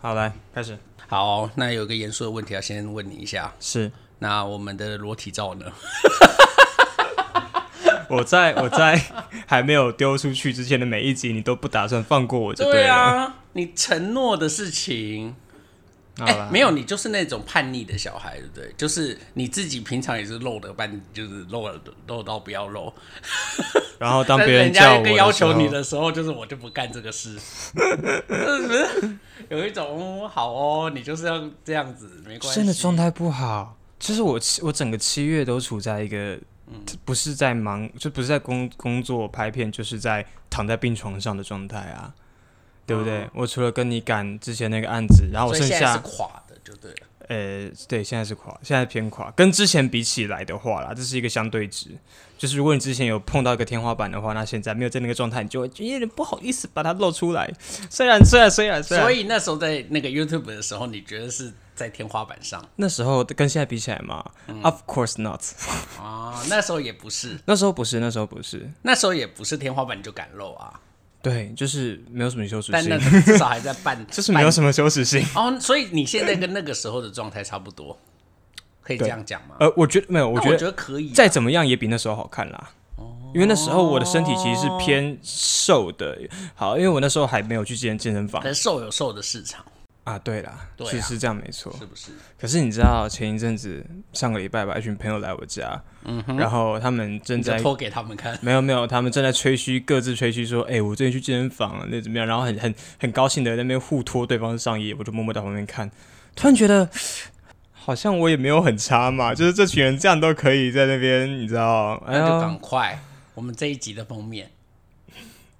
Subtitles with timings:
[0.00, 0.78] 好，来开始。
[1.08, 5.66] 好，那有个严肃的问题要先问你一下，是那我们的裸体照呢？
[8.08, 9.00] 我在我在
[9.46, 12.94] 还没有丢出去之前的每一集，你都不打算放过我就对了。
[12.94, 15.34] 啊，你承诺的事情，
[16.20, 18.72] 哎、没有，你就是那种叛逆的小孩，对不对？
[18.78, 22.94] 就是你自己平常也是露的半，就是露了露到不要露，
[23.98, 29.18] 然后当别人叫我家跟要求你，的时候，就是我就不干这个事， 是不是？
[29.48, 32.56] 有一种嗯好哦，你就是要这样子，没关系。
[32.56, 33.76] 真的状态不好。
[33.98, 42.14] 就是我七我整个七月都处在一个，嗯不是在忙，就不是在工工作拍片，就是在躺在病床上的状态啊，
[42.86, 43.28] 对不对？
[43.34, 46.98] 我除了跟你赶之前那个案子，然后我剩所以现在是下垮的，就对了。
[47.28, 49.30] 呃，对，现在是垮，现在偏垮。
[49.32, 51.90] 跟之前比起来的话啦，这是一个相对值。
[52.38, 57.52] 就是如果你之前有碰到一个天花板的话，那现在没有在那个状态，你就会有点不好意思把它露出来。
[57.90, 64.24] 虽然虽然虽然虽然，所以那时候在那个 YouTube 的时候，你觉得是在天花板上那时候跟现在比起来嘛、
[64.62, 65.42] o f course not。
[66.00, 66.34] 哦？
[66.48, 70.80] 那时候也不是，那时候不是，那时候不是，那时候也不是天花板你就敢露啊，
[71.20, 75.24] 对，就是没有什么羞耻但那心，个 至少还在半，就是没有什么羞耻心。
[75.34, 75.58] 哦。
[75.60, 77.98] 所以你现在跟那个时候的状态差不多，
[78.88, 79.56] 可以这样讲吗？
[79.60, 82.70] 呃，我觉得没有，我觉得觉得可以啊、再怎么样也比那时候好看啦。
[83.34, 86.18] 因为那时候我的身体其实是偏瘦的，
[86.54, 89.62] 好，因为我那时候还没有去健健身房可瘦有瘦的市场，
[90.04, 90.18] 啊。
[90.20, 91.70] 对啦，对啊是是这样没错。
[91.78, 92.12] 是不是？
[92.40, 95.78] 可是你知道前一阵子上个礼拜吧，一群朋友来我家，
[96.38, 98.36] 然后他们正在你就脱给他们看。
[98.40, 102.26] 没有没有，他们正在吹嘘，各自吹嘘说，哎、我最近去健身房了，那怎么样？
[102.26, 105.90] 然后很很很高兴的在那边互托对方的上衣，我就默默在旁边看，
[106.34, 106.88] 突然觉得
[107.88, 111.94] 好像我也没有很差嘛，就是这群人这样都可以在那边，你知道？
[112.06, 114.50] 哎那就，赶快，我们这一集的封面，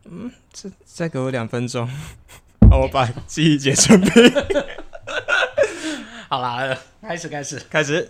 [0.05, 1.89] 嗯，这再给我两分钟，
[2.71, 4.11] 让我把记忆结成冰。
[6.29, 7.59] 好啦，呃开始开始。
[7.71, 8.06] 开始。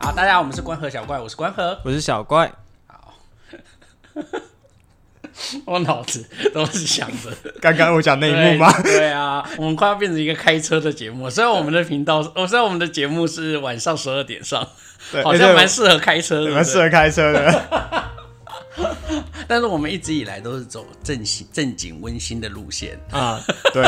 [0.00, 1.76] 好，大家好，我们是关河小怪，我是关河。
[1.84, 2.52] 我是小怪，
[5.70, 7.30] 我脑子都是想着
[7.62, 8.72] 刚刚我讲那一幕吗？
[8.82, 8.92] 对？
[8.92, 11.30] 对啊，我们快要变成一个开车的节目。
[11.30, 14.66] 虽然我们的频道，哦，虽然我们的节目是晚上十二点上，
[15.12, 18.04] 对，好像蛮适合开车的，蛮适合开车的。
[19.46, 22.98] 但是我们一直以来都是走正经、正经、温馨的路线。
[23.12, 23.40] 啊，
[23.72, 23.84] 对，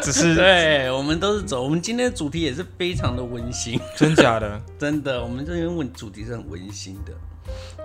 [0.00, 1.62] 只是对，我们都是走。
[1.62, 5.22] 我们今天的主题也是非常的温馨，真假的， 真的。
[5.22, 7.12] 我们这边问主题是很温馨的，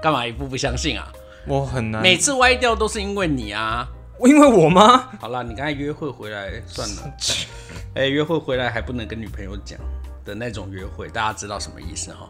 [0.01, 1.11] 干嘛一步不相信啊？
[1.47, 2.01] 我很难。
[2.01, 3.87] 每次歪掉都是因为你啊！
[4.25, 5.09] 因为我吗？
[5.19, 7.13] 好啦，你刚才约会回来算了，
[7.95, 9.79] 哎、约会回来还不能跟女朋友讲
[10.25, 12.29] 的那种约会，大家知道什么意思哈？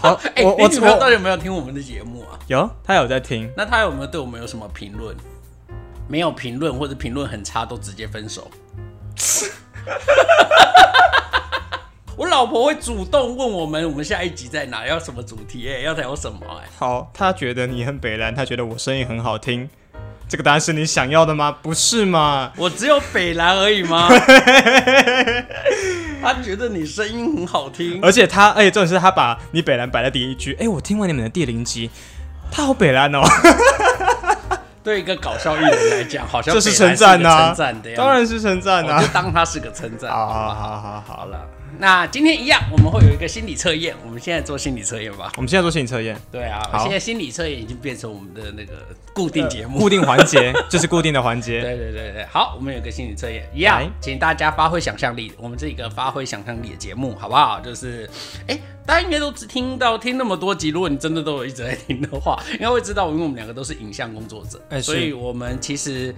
[0.00, 2.38] 好， 哎、我我你女朋友到底有没有听我们的节目啊？
[2.48, 3.50] 有，她有在听。
[3.56, 5.16] 那她有没有对我们有什么评论？
[6.06, 8.50] 没有评论或者评论很差，都直接分手。
[12.20, 19.66] 我老婆会主动问我们，我们下一集在哪，要什么主题、哎，要聊什么、哎，好，她觉得你很北蓝，她觉得我声音很好听。
[20.28, 21.56] 这个答案是你想要的吗？
[21.62, 22.52] 不是嘛？
[22.58, 24.06] 我只有北蓝而已吗？
[26.20, 30.54] 他觉得你声音很好听，而且他，而且重点是他把你北蓝摆在第一句。
[30.60, 31.90] 哎、我听完你们的第零集，
[32.52, 33.22] 他好北蓝哦，
[34.84, 37.56] 对一个搞笑艺人来讲，好像这是称赞呐、
[37.96, 40.10] 当然是称赞呐、我就当他是个称赞。
[40.10, 41.46] 好好好好，了，
[41.78, 43.94] 那今天一样，我们会有一个心理测验。
[44.04, 45.32] 我们现在做心理测验吧。
[45.36, 49.78] 我们现在做心理测验，对啊，现在心理测验已经变成我们的那个固定节目。
[49.78, 51.60] 固定环节就是固定的环节。
[51.62, 55.32] 对对对对，好，我们有个心理测验，一样，请大家发挥想象力。
[55.38, 57.60] 我们这一个发挥想象力的节目，好不好？
[57.60, 58.08] 就是，
[58.46, 66.14] 哎、大家应该都只听到听那么多集，如果你真的都有一直在听的话，应该会知道，因为我们两个都是影像工作者，所以我们其实。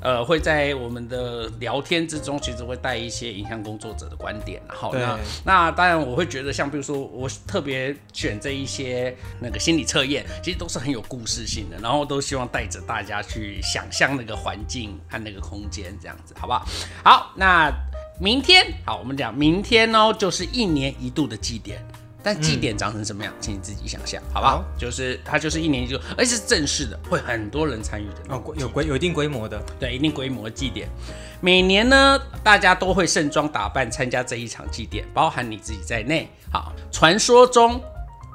[0.00, 16.66] 呃，会在我们的聊天之中，其实会带一些影像工作者的观点，然后对那那当然我会觉得，像比如说我特别选这一些那个心理测验，其实都是很有故事性的，然后都希望带着大家去想象那个环境和那个空间，这样子，好不好？
[17.02, 17.72] 好，那
[18.20, 21.84] 明天好，我们讲明天哦，就是一年一度的祭典。
[22.26, 24.56] 但祭典长成什么样，请你自己想象，好不好？
[24.56, 30.88] 好就是它就是一年一度，而且是正式的，会很多人参与的哦，有规有一定规模的，对，一定规模的祭典。
[31.40, 36.28] 每年呢，大家都会盛装打扮参加这一场祭典，包含你自己在内。
[36.52, 37.80] 好，传说中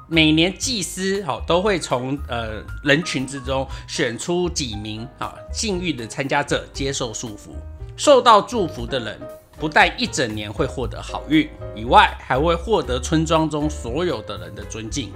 [0.08, 7.54] 每年祭司好都会从呃人群之中选出几名啊幸运的参加者接受祝福，
[7.94, 9.20] 受到祝福的人
[9.58, 15.12] 不但一整年会获得好运，以外还会获得村庄中所有的人的尊敬。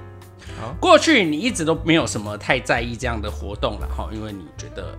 [0.80, 4.96] 过去你一直都没有什么太在意这样的活动了哈，因为你觉得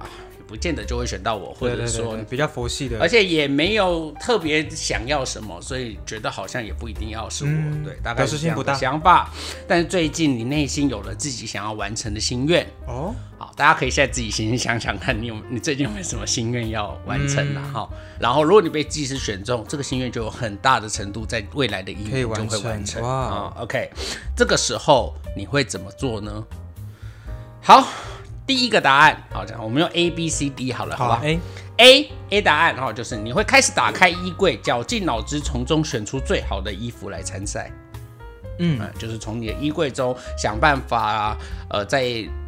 [0.47, 9.29] 不见得就会选到我，或者说比较佛系的，而且也没有特别想要什么，所以觉得好像也不一定要是我，嗯对，大概是这样的想法。
[9.67, 17.61] 但是最近你内心有了自己想要完成的心愿，哦，好，大家可以现在自己心心想想看，你有你最近有没有什么心愿要完成啊？
[17.65, 17.89] 嗯哈、
[18.19, 23.03] 然后如果你被技师选中，这个心愿就有很大的程度在未来的一年就会完成。
[23.03, 23.89] 哇啊、o k
[24.35, 26.43] 这个时候你会怎么做呢？
[27.61, 27.85] 好，
[28.47, 37.69] 第一个答案，好，这样我们用 A B C D 好了，好吧？？A，A A 答案哈，就是你会开始打开衣柜，绞尽脑汁从中选出最好的衣服来参赛。
[38.59, 41.37] 嗯嗯，就是从你的衣柜中想办法啊，
[41.69, 42.01] 呃，在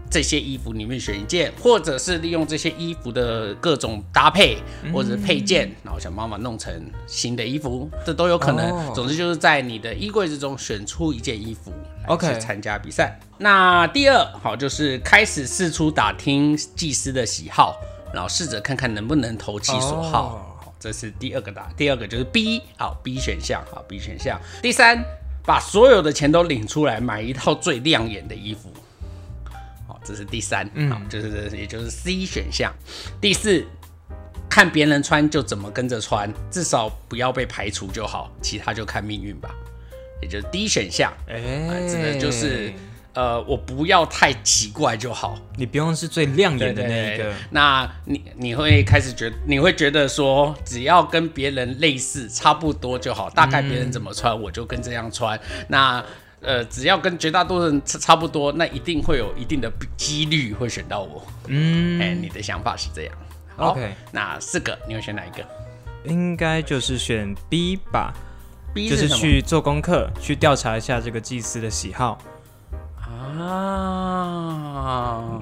[0.10, 4.58] 这些衣服里面选一件，或者是利用这些衣服的各种搭配
[4.94, 6.74] 或者是配件，然后想办法弄成
[7.06, 8.70] 新的衣服，这都有可能。
[8.70, 11.72] 哦总之就是在你的衣柜之中选出一件衣服
[12.04, 13.20] 来 OK 去参加比赛。
[13.38, 17.78] 那第二，好，就是开始四处打听技师的喜好，
[18.14, 20.74] 然后试着看看能不能投其所好。
[20.80, 24.40] 这是第二个答，第二个就是 B，好 B 选项，好 B 选项。
[24.62, 25.04] 第三，
[25.46, 28.70] 把所有的钱都领出来买一套最亮眼的衣服，
[29.90, 32.72] 好，这是第三，嗯好，就是也就是 C 选项。
[33.20, 33.66] 第四，
[34.48, 39.50] 看别人穿就怎么跟着穿，至少不要被排除就好，其他就看命运吧，
[40.22, 41.40] 也就是 D 选项，哎，
[41.88, 42.72] 指的就是
[43.16, 55.38] 呃，我不要太奇怪就好，你不用是最亮眼的那一个那你你会开始觉你会觉得说，只要跟别人类似差不多就好，大概别人怎么穿，我就跟这样穿。
[55.68, 56.06] 那
[56.42, 61.26] 呃，只要跟绝大多数人差差不多，那一定会有一定的几率会选到我。
[61.48, 63.14] 嗯哎、你的想法是这样。
[63.56, 65.46] 好 OK 那四个你会选哪一个
[66.06, 68.14] 应该就是选 B 吧
[68.74, 72.18] ，？B 就是去做功课，去调查一下这个祭司的喜好。
[73.38, 74.22] 啊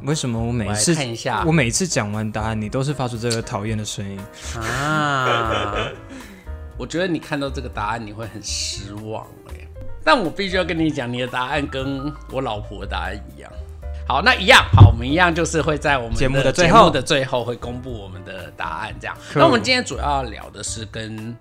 [0.03, 4.19] 为什么我每次看一下我每次讲完答案，你都是发出这个讨厌的声音？
[4.59, 5.75] 啊！
[6.77, 9.66] 我觉得你看到这个答案你会很失望哎，
[10.07, 13.51] 但我必须要跟你讲，你的答案跟我老婆的答案一样。
[14.07, 19.13] 好，那一样好，我们一样就是会在我们节目的的最后节目的最后会公布我们的答案，这样。
[19.35, 21.35] 那我们今天主要要聊的是跟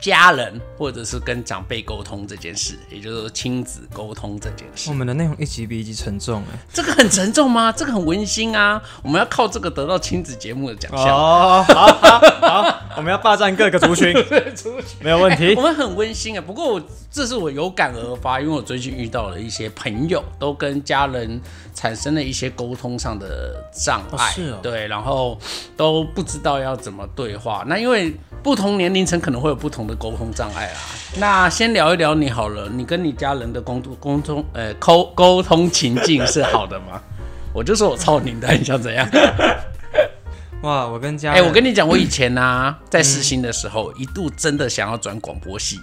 [0.00, 4.94] 家人或者是跟长辈沟通这件事，也就是说亲子沟通这件事我。
[4.94, 6.58] 们的内容一集比一集沉重哎。
[6.72, 7.72] 这个很沉重吗？
[7.76, 8.80] 这个很温馨啊！
[9.02, 11.08] 我们要靠这个得到亲子节目的奖项。
[11.08, 14.12] 哦，好好好，我们要霸占各个族群，
[15.00, 15.62] 没有问题我。
[15.62, 16.42] 们很温馨啊。
[16.46, 21.40] 不过我这是我有感而发，因为我最近遇到了一些朋友，都跟家人
[21.76, 25.38] 产生了一些沟通上的障碍，哦是哦对，然后
[25.76, 27.62] 都不知道要怎么对话。
[27.66, 30.78] 那因为不同年龄层可能会有不同的沟通障碍啦。
[31.18, 37.00] 那先聊一聊你好了，你跟你家人的沟通沟通呃沟沟通情境是好的吗？
[37.52, 39.06] 我就说我操你的，你想怎样？
[40.62, 45.78] 哇，我跟家哎、人，我跟你讲，我以前呢、在实习的时候，一度真的想要转广播系。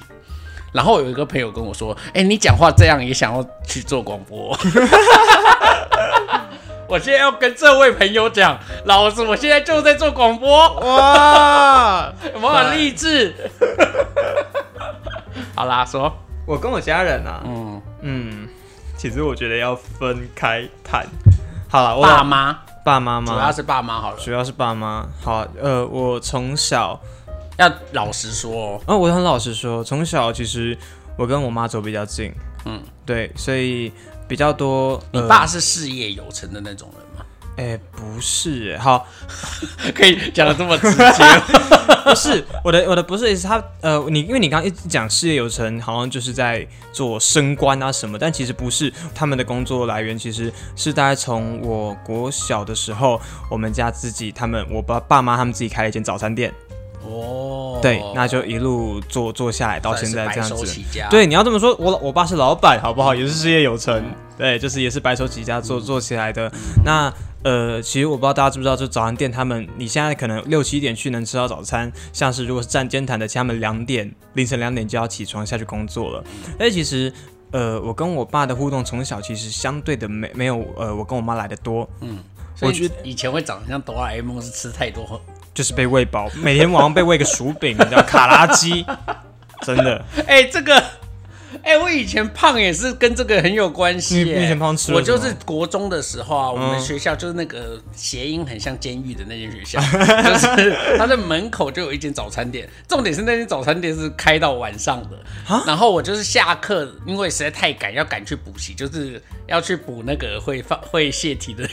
[0.73, 4.57] 然后有一个朋友跟我说：“哎、你讲话这样也想要去做广播？”
[6.85, 13.33] 我现在要跟这位朋友讲，老师，我现在就在做广播，哇，有没有很励志？
[15.55, 16.13] 好啦，说，
[16.45, 18.47] 我跟我家人啊，嗯，嗯，
[18.97, 21.03] 其实我觉得要分开谈。
[21.69, 23.33] 好了，我爸妈，爸妈吗？
[23.33, 25.07] 主要是爸妈好了，主要是爸妈。
[25.23, 26.99] 好，呃，我从小，
[27.57, 30.77] 要老实说哦，呃，我很老实说，从小其实
[31.17, 32.31] 我跟我妈走比较近，
[32.65, 33.91] 嗯，对，所以
[34.27, 35.01] 比较多。
[35.11, 37.25] 呃你爸是事业有成的那种人吗？
[37.55, 39.05] 哎、不是，好，
[39.93, 41.23] 可以讲的这么直接？
[42.03, 56.51] 不是我的，我的不是意思，他呃，你因为你刚刚一直讲事业有成，好像就是在做升官啊什么，但其实不是，他们的工作来源其实是大概从我国小的时候，我们家自己，他们我爸爸妈他们自己开了一间早餐店，
[57.05, 60.81] 哦，对，那就一路做做下来到现在这样子。
[61.09, 63.13] 对，你要这么说，我我爸是老板，好不好？
[63.13, 64.03] 也是事业有成，
[64.37, 66.51] 对，就是也是白手起家做做起来的。
[66.85, 76.23] 那呃，其实我不知道大家知不知道，就早餐店他们，你现在可能六七点去能吃到早餐，像是如果是站尖谈的，其实他们两点凌晨两点就要起床下去工作了。
[76.57, 77.11] 但其实
[77.51, 81.87] 呃，我跟我爸的互动从小其实相对的没没有呃我跟我妈来的多，
[82.55, 85.21] 所以我觉得以前会长得像哆啦 A 梦是吃太多，
[85.53, 88.85] 就是被喂饱，每天晚上被喂个薯饼，你知道卡拉鸡，
[89.61, 90.03] 真的。
[90.27, 90.83] 哎、这个
[91.61, 94.23] 哎、我以前胖也是跟这个很有关系耶。
[94.23, 99.79] 你你以前胖吃我就是国中的时候啊，我们嗯学校就是那个谐音很像监狱的那间学校，
[100.23, 102.67] 就是它的门口就有一间早餐店。
[102.87, 105.17] 重点是那间早餐店是开到晚上的，
[105.65, 111.67] 然后我就是下课，因为实在太赶，要赶去补习，就是要去补那个会放会泄题的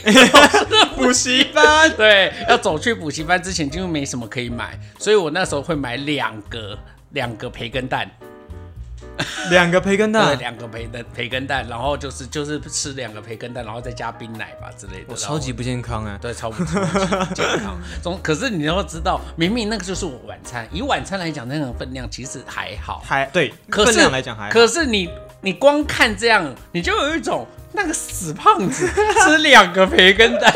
[0.97, 6.79] 补习班， 对，要走去补习班之前，就没什么可以买，所以我那时候会买两个
[7.11, 8.11] 两个培根蛋，
[9.51, 16.19] 两个培根，蛋，两个培根培根蛋，然后就是就是吃两个培根蛋，然后再加冰奶吧之类的，我超级不健康哎。
[16.23, 17.79] 对，超不健康。
[18.03, 25.11] 总 可是你要知道，明明那个就是我晚餐，以晚餐来讲，那个分量其实还好，还对，分量来讲还好可是你
[25.41, 28.89] 你光看这样，你就有一种那个死胖子
[29.25, 30.53] 吃两个培根蛋。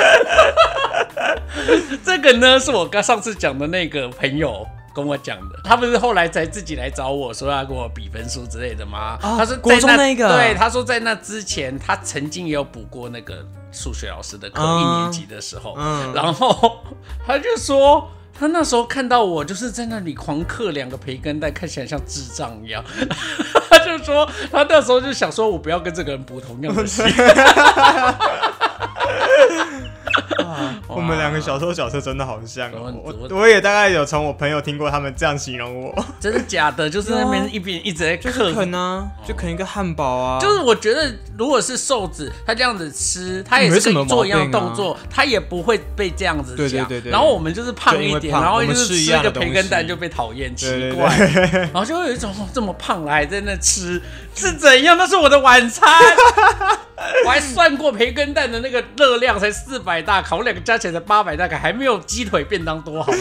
[2.04, 4.66] 这个呢，是我刚上次讲的那个朋友。
[4.95, 9.19] 跟我讲的，他不是后来才自己来找我说要跟我比分数之类的吗？
[9.23, 16.79] 哦他说在国中那个对，他说在那之前，他曾经也有补过那个数学老师的课，嗯一年级的时候，嗯然后
[17.27, 22.85] 他就说，他那时候看到我就是在那里狂嗑两个培根蛋，看起来像智障一样。
[23.69, 27.03] 他就说，他那时候就想说，我不要跟这个人补同样的 戏。
[30.88, 36.88] 我们两个小时候角色真的好像哦，我我我也大概有从我朋友听过他们这样形容我，真的假的？
[36.88, 38.54] 就是那边一边一直在就是。
[38.54, 46.56] 啃啊，就啃一个汉堡啊，就是我觉得，如果是瘦子，他这样子吃，他也是跟你做一样动作，他也不会被这样子讲。
[46.56, 51.16] 对对对对然后我们就是胖一点，然后就是吃一个培根蛋就被讨厌，奇怪。
[51.16, 54.00] 对，然后就会有一种哦这么胖了还在那吃
[54.35, 54.97] 是怎样？
[54.97, 55.90] 那是我的晚餐，
[57.25, 63.19] 我还算过培根蛋的那个热量才四百大卡，我两个加起来才八百大卡，还没有鸡腿便当多好吗？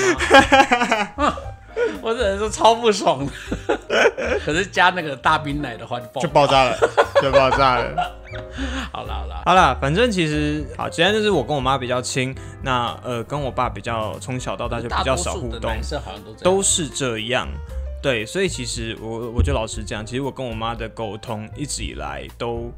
[1.17, 1.33] 嗯
[2.03, 3.79] 我只能说超不爽的。
[4.45, 6.77] 可是加那个大冰奶的话就爆就爆炸了，
[7.21, 8.13] 就爆炸了。
[8.91, 16.33] 好了好了，好啦，反正其实好，今天就是我跟我妈比较亲，那呃跟我爸比较从小到大就比较少互动大多数的男，生好像都。
[16.57, 17.47] 都是这样。
[18.01, 22.69] 对，所以其实我我就老实讲，其实我跟我妈的沟通一直以来都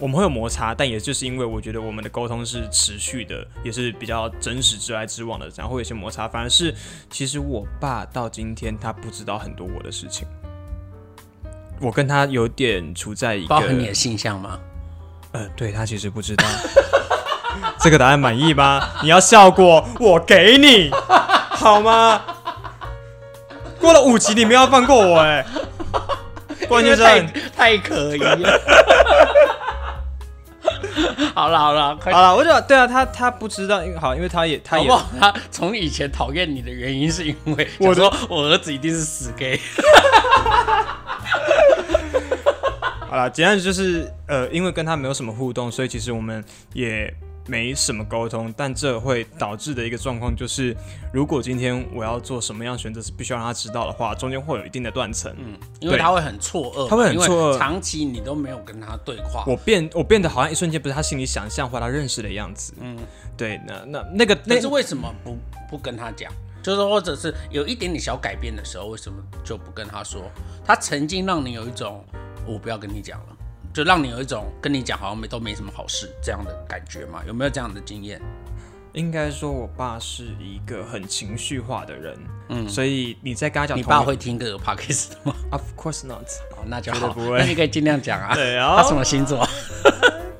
[0.00, 6.26] 我们会有摩擦，但也就是因为我觉得我们的沟通是持续的，也是比较真实直来直往的，然后会有一些摩擦。
[6.26, 6.74] 反而是
[7.10, 10.26] 其实我爸到今天他不知道很多我的事情，
[11.80, 14.58] 我跟他有点处在一个包含你的性向吗？
[15.32, 16.44] 呃，对他其实不知道。
[17.78, 18.82] 这个答案满意吗？
[19.02, 20.90] 你要效果，我给你，
[21.50, 22.22] 好吗？
[23.78, 25.44] 过了五级，你们要放过我哎、
[26.68, 27.22] 关键是太
[27.54, 28.60] 太可疑了。
[31.34, 35.06] 好了好了，快好了，我就对啊，他他不知道，因为好，因为他也他也好好？
[35.20, 39.58] 他从以前讨厌你的原因是因为 我说我儿子一定是死 gay，
[43.08, 47.12] 好了，简单就是呃，因为跟他没有什么互动，所以其实我们也
[47.46, 48.52] 没什么沟通。
[48.56, 50.76] 但这会导致的一个状况就是，
[51.12, 55.34] 如果今天我要做什么样选择是必须要让他知道的话，中间会有一定的断层。
[55.38, 59.44] 嗯，因为他会很错愕，他会很错愕长期你都没有跟他对话。
[59.46, 62.74] 我变我变得好像一瞬间不是他心里想象或他认识的样子。
[62.80, 62.96] 嗯，
[63.36, 65.36] 对，那那那个那是为什么不
[65.70, 66.32] 不跟他讲？
[66.62, 70.30] 就是或者是有一点点小改变的时候，为什么就不跟他说？
[70.62, 72.04] 他曾经让你有一种
[72.46, 73.36] 我不要跟你讲了，
[73.72, 77.22] 就让你有一种跟你讲好像没都没什么好事这样的感觉嘛？
[77.26, 78.20] 有没有这样的经验？
[78.92, 86.26] 应该说，我爸是一个很情绪化的人，嗯，所以你在跟他讲你，爸会听这个 podcast 吗？？Of course not。
[86.56, 88.34] 哦，那就好，绝对不会那你可以尽量讲啊。
[88.34, 89.46] 对啊他什么星座？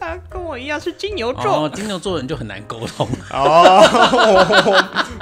[0.01, 3.07] 他跟我一样是金牛座哦，金牛座人就很难沟通。
[3.33, 3.79] 哦，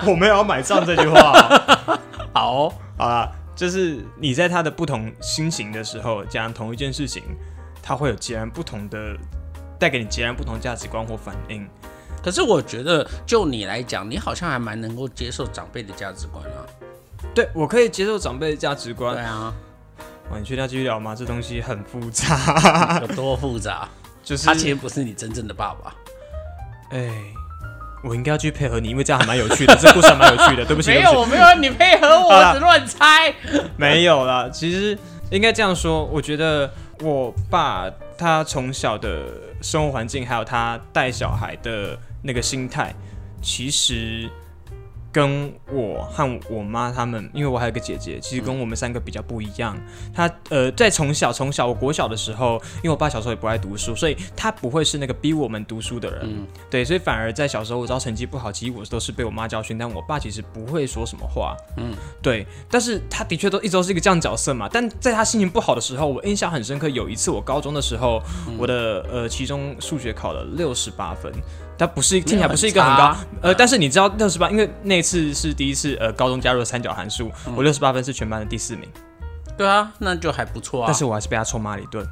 [0.03, 1.99] 我 我没有要买账这句话哦、
[2.33, 7.23] 好哦，好啦，就是你在他的不同心情的时候讲同一件事情，
[7.89, 9.17] 他会有截然不同的，
[9.79, 11.67] 带给你截然不同价值观或反应。
[12.23, 16.69] 可是我觉得就你来讲，你好像还蛮能够接受长辈的价值观啊。
[17.35, 19.25] 对我可以接受长辈的价值观对。
[19.25, 19.55] 啊，
[20.31, 21.15] 哇，你确定要继续聊吗？
[21.15, 23.89] 这东西很复杂， 有多复杂？
[24.23, 25.95] 就是他其实不是你真正的爸爸。
[26.91, 27.09] 哎、
[28.05, 30.67] 我应该要去配合你，因为这样还蛮有趣的， 这故事还蛮有趣的。
[30.67, 33.35] 对不起，没有，我没有让你配合我，我只乱猜。
[33.79, 34.99] 没有啦，其实
[35.31, 39.29] 应该这样说，我觉得我爸他从小的
[39.63, 42.95] 生活环境，还有他带小孩的那个心态，
[43.41, 44.29] 其实
[45.19, 49.77] 跟我和我妈他们，因为我还有个姐姐，其实跟我们三个比较不一样。
[50.15, 56.47] 她呃，在从小从小我国小的时候，因为我爸小时候也不爱读书，所以他不会是那个逼我们读书的人。
[56.71, 61.57] 对，所以反而在小时候我知道成绩不好，其实我都是被我妈教训，但我爸其实不会说什么话。
[61.79, 64.69] 嗯，对，但是他的确都一直都是一个这样角色嘛。
[64.73, 66.89] 但在他心情不好的时候，我印象很深刻。
[66.89, 68.23] 有一次我高中的时候，
[68.57, 71.33] 我的呃期中数学考了六十八分。
[71.79, 78.89] 它不是听起来不是一个很高，呃，但是你知道六十八，因为那次是第一次，呃，高中加入了三角函数，我六十八分是全班的第四名。
[79.57, 80.87] 对啊，那就还不错啊。
[80.89, 82.07] 但是我还是被他臭骂了一顿。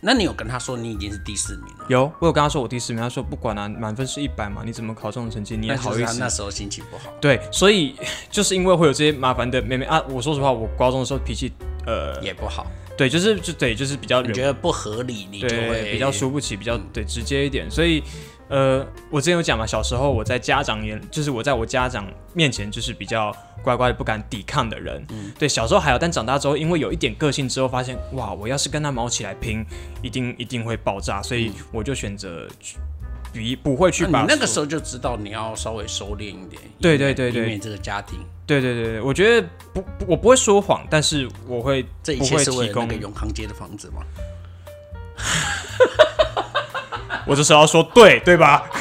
[0.00, 1.86] 那你有跟他说你已经是第四名了？
[1.88, 3.02] 有，我有跟他说我第四名。
[3.02, 5.56] 他说不管啊，满分是一百嘛，你怎么考这种成绩？
[5.56, 6.18] 你也好意思？
[6.20, 7.12] 那时候心情不好。
[7.20, 7.96] 对，所以
[8.30, 10.00] 就是因为会有这些麻烦的妹妹啊。
[10.08, 11.52] 我说实话，我高中的时候脾气
[11.86, 12.66] 呃也不好。
[12.96, 18.02] 对，就是就对，就是比较你觉得不合理，你就会比较输不起，比较对直接一点，所以。
[18.48, 25.04] 呃，我之前有讲嘛，小时候我在家长眼，就是我在我家长面前就是比较乖乖的不敢抵抗的人。
[25.10, 29.64] 嗯，对，小时候还好，但长大之后，因为有一点个性之后，发现哇，我要是跟他毛起来拼，
[30.02, 32.48] 一定一定会爆炸，所以我就选择
[33.34, 34.06] 比不会去。
[34.06, 34.22] 把。
[34.22, 38.18] 你那个时候就知道你要稍微收敛一点，对对对对，避免这个家庭。
[38.46, 44.02] 对对对对，我觉得不，我不会说谎，但是我会这一切是为了那个永康街的房子吗？
[47.28, 48.64] 我这时候要说对对吧？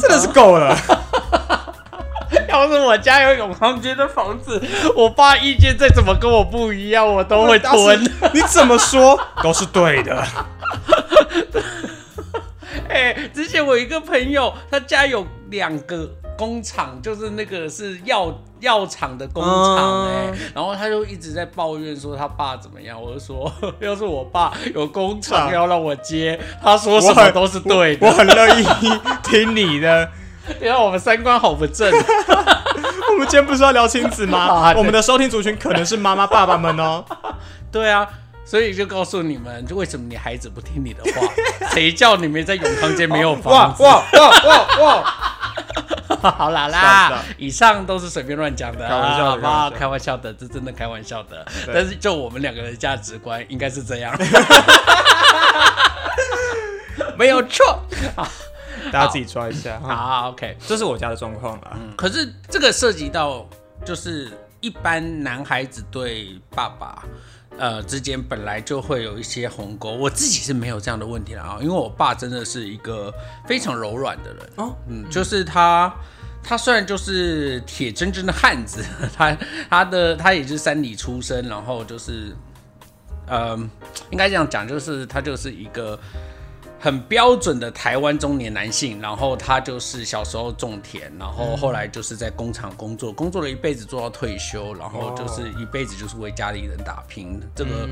[0.00, 0.76] 真的是够了。
[2.48, 4.60] 要是我家有永康街的房子，
[4.96, 8.02] 我爸意见再怎么跟我不一样，我都会吞。
[8.34, 10.26] 你怎么说都是对的。
[12.88, 16.10] 哎，之前我一个朋友，他家有两个。
[16.38, 23.00] 工厂就是那个是药药厂的工厂哎，然后他就一直在抱怨说他爸怎么样。
[23.00, 28.66] 我就说， 要是我爸有工厂要让我接，他说什么都是对的，我很乐意
[29.22, 30.08] 听你的。
[30.62, 31.92] 因为我们三观好不正。
[31.92, 34.72] 我们今天不是要聊亲子吗？
[34.76, 37.04] 我们的收听族群可能是妈妈爸爸们哦。
[37.70, 38.08] 对啊，
[38.46, 41.28] 所以就告诉你们，就为什么你孩子不听你的话？
[41.74, 43.82] 谁叫你们在永康街没有房子？
[43.82, 45.27] 哇哇哇哇！
[46.30, 51.46] 好啦啦，以上都是随便乱讲的，开玩笑的，开玩笑的，这真的开玩笑的。
[51.66, 54.16] 但是就我们两个人的价值观应该是这样，
[57.16, 57.82] 没有错
[58.16, 58.28] 啊，
[58.92, 59.80] 大家自己抓一下。
[59.80, 61.76] 好，OK，这是我家的状况了。
[61.96, 63.46] 可是这个涉及到
[63.84, 67.02] 就是一般男孩子对爸爸。
[67.58, 73.12] 呃，之间本来就会有一些鸿沟，我自己是没有这样的问题了啊，因为我爸真的是一个
[73.46, 75.92] 非常柔软的人哦，嗯，就是他，
[76.42, 78.84] 他虽然就是铁铮铮的汉子，
[79.16, 79.36] 他
[79.68, 82.34] 他的他也是山里出身，然后就是，
[83.26, 83.58] 呃，
[84.10, 85.98] 应该这样讲，就是他就是一个。
[86.80, 97.40] 很标准的台湾中年男性，然后他就是小时候种田，然后后来就是在工厂工作，工作了一辈子做到退休，然后就是一辈子就是为家里人打拼。
[97.54, 97.88] 这个，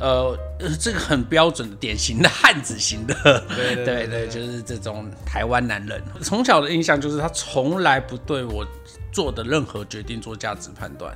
[0.00, 0.38] 呃，
[0.80, 3.14] 这个很标准的典型的汉子型的，
[3.54, 6.02] 对对对，就是这种台湾男人。
[6.22, 8.66] 从小的印象就是他从来不对我
[9.12, 11.14] 做的任何决定做价值判断。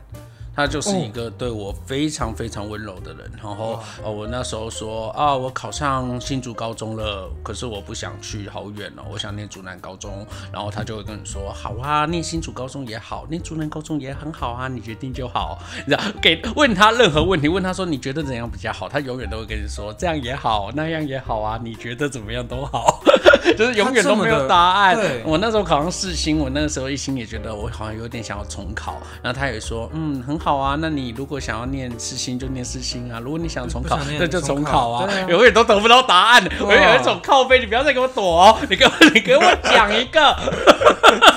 [0.57, 23.03] 他就是一个对我非常非常温柔的人，然后呃，我那时候说啊，我考上新竹高中了，可是我不想去好远哦，我想念竹南高中，然后他就会跟你说，好啊，念新竹高中也好，念竹南高中也很好啊，你决定就好，你知道，给问他任何问题，问他说你觉得怎样比较好，他永远都会跟你说这样也好，那样也好啊，你觉得怎么样都好，
[23.59, 24.97] 就是永远都没有答案。
[25.23, 30.46] 我那时候考上四星，我那个时候一心也觉得我好像有点想要重考，然后他也说，嗯，很好。
[30.47, 36.49] 好啊，那你如果想要念四星就念四星啊，如果你想重考，那就重考啊，永远都得不到答案。
[36.61, 40.37] 我有一种靠背，你不要再给我躲哦，你给我，你给我讲一个。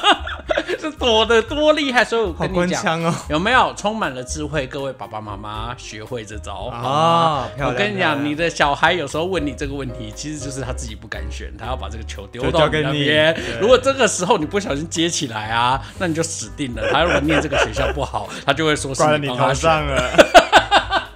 [0.90, 4.66] 是躲的多厉害，所以我跟你讲，哦有没有充满了智慧？
[4.68, 7.48] 各位爸爸妈妈，学会这招啊！
[7.60, 13.36] 我跟你讲，你的小孩有时候问你这个问题，其实就是他自己不敢选，他要把这个球丢到你那边。
[13.62, 16.92] 如果这个时候你不小心接起来啊，那你就死定了。
[16.92, 20.10] 他如果念这个学校不好，他就会说是你头上了。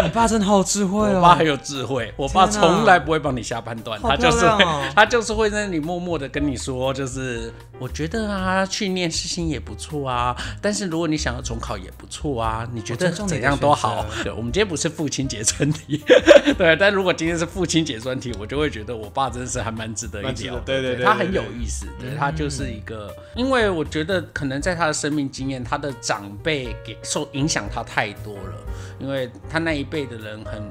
[0.00, 1.16] 你爸真的好有智慧哦！
[1.16, 4.46] 我爸很有智慧，我爸从来不会帮你下判断，他就是
[4.94, 14.06] 他就是会在那里默默的跟你说，就是我觉得啊，去念世新也不错啊，但是如果你想要重考也不错啊，你觉得怎样都好。
[14.22, 16.00] 对，我们今天不是父亲节专题，
[16.56, 28.54] 对，但如果今天是父亲节专题，我就会觉得我爸真的是还蛮值得一聊，对对对，他很有意思，对他就是一个，因为我觉得可能在他的生命经验，他的长辈给受影响他太多了，
[29.00, 29.88] 因为他那一。
[29.88, 30.68] 辈的人很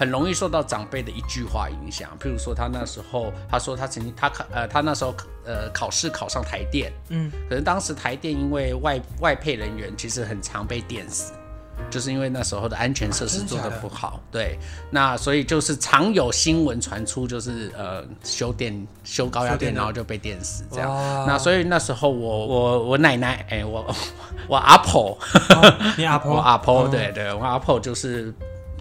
[0.00, 2.08] 很容易受到长辈的一句话影响。
[2.18, 11.34] 譬如说，他那时候他说他曾经他考呃他那时候呃考试考上台电，嗯，可是当时台电因为外外配人员其实很常被电死。
[11.88, 14.58] 就是因为那时候的安全设施做的不好，对，
[14.90, 20.90] 那所以就是常有新闻传出，就是呃修电修高压电，然后就被电死这样。
[21.26, 23.96] 那所以那时候我我我奶奶，哎，我
[24.46, 25.16] 我阿婆，
[25.96, 28.30] 你阿婆，我阿婆，对对，我阿婆就是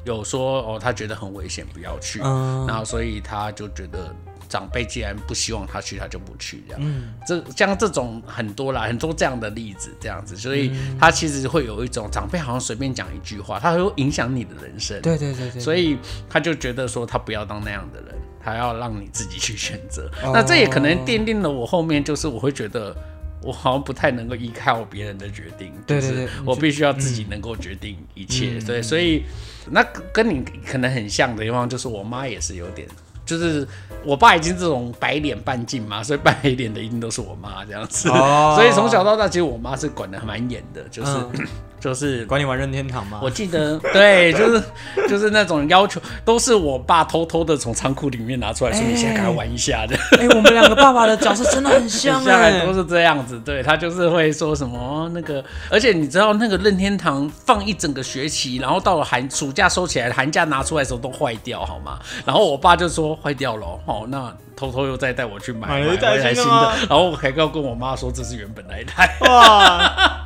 [0.03, 4.13] 有说哦，他觉得很危险，不要去，然后所以他就觉得。
[4.49, 6.81] 长辈既然不希望他去，他就不去，这样。
[6.83, 14.99] 嗯，这像这种很多啦，很多这样的例子，这样子，所以他其实会有一种长辈好像随便讲一句话，他会影响你的人生。
[15.03, 15.61] 对对对对。
[15.61, 20.09] 所以他就觉得说，他不要当那样的人，他要让你自己去选择。
[20.33, 22.95] 那这也可能奠定了我后面就是我会觉得，
[23.41, 25.73] 我好像不太能够依靠别人的决定。
[25.85, 26.27] 对对对。
[26.45, 28.59] 我必须要自己能够决定一切。
[28.59, 29.23] 对，所以
[29.71, 32.87] 那跟你可能很像的地方，就是我妈也是有点。
[33.25, 33.67] 就是
[34.03, 38.09] 我爸已经这种白脸半径嘛，所以半黑脸的一定都是我妈这样子。
[38.55, 41.11] 所以从小到大，其实我妈是管的蛮严的，就是。
[41.79, 43.19] 就是管你玩任天堂吗？
[43.23, 44.63] 我记得， 对，就是
[45.07, 49.95] 就是那种要求，都是我爸偷偷的从仓库里面拿出来，说你先跟他玩一下的。
[50.19, 53.39] 哎，我们两个爸爸的角色真的很像， 哎，都是这样子。
[53.39, 61.97] 对他就是会说什么那个，而且你知道那个任天堂放一整个学期，然后到了寒暑假收起来，寒假拿出来的时候都坏掉，好吗？
[62.25, 69.09] 然后我爸就说坏掉了，哦，那偷偷又再带我去买买一台新的，然后我还要跟我妈说这是原本那一台。
[69.21, 70.17] 哇！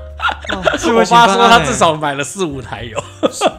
[0.54, 2.98] 我爸说他至少买了四五台有，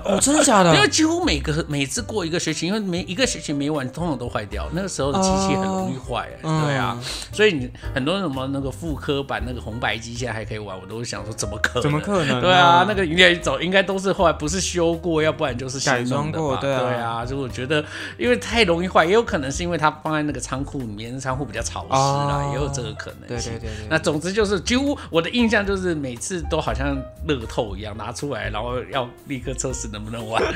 [0.05, 0.73] 哦，真的假的？
[0.77, 4.69] 因为几乎每个每次过一个学期，因为每一个学期没完，通常都坏掉。
[4.73, 6.99] 那个时候的机器很容易坏，对啊，
[7.33, 11.83] 所以你很多什么那个复刻版那个红白机现在还可以玩，我都想说怎么可能？
[11.83, 12.41] 怎么可能？
[12.41, 17.25] 对啊，那个应该走应该都是后来不是修过，要不然就是改装过，对啊。
[17.25, 17.83] 就我觉得
[18.19, 23.29] 因为太容易坏，也有可能是因为它放在那个仓库里面，仓库比较潮湿啊，也有这个可能。
[23.29, 23.71] 对对对。
[23.89, 26.97] 那总之就是几乎我的印象就是每次都好像。
[27.27, 30.43] 乐透一样拿出来，然后要立刻测试能不能玩，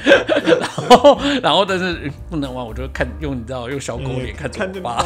[0.60, 5.02] 然后然后但是不能玩，我就看用你知道用小狗脸看着我爸，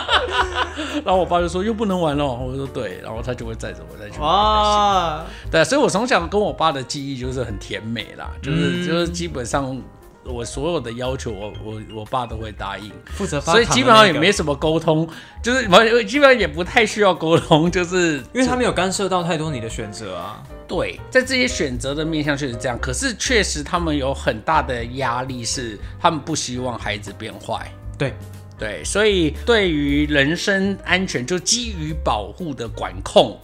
[1.04, 5.22] 然后我爸就说又不能玩了，我说对，然后他就会载着我再去玩。
[5.50, 9.78] 对，所以我从小跟我爸的记忆就是很甜美啦，就是就是基本上。
[10.24, 15.08] 我所有的要求，我我我爸都会答应，负责所以基本上也没什么沟通，
[15.42, 20.42] 就是完基本上也不太需要沟通，就是因为他没有干涉到太多你的选择啊。
[20.68, 27.72] 对，在这些选择的面向确实这样，可是确实他们有很大的压力，是他们不希望孩子变坏。
[27.98, 28.14] 对
[28.58, 33.40] 对，所以对于人身安全，就基于保护的管控。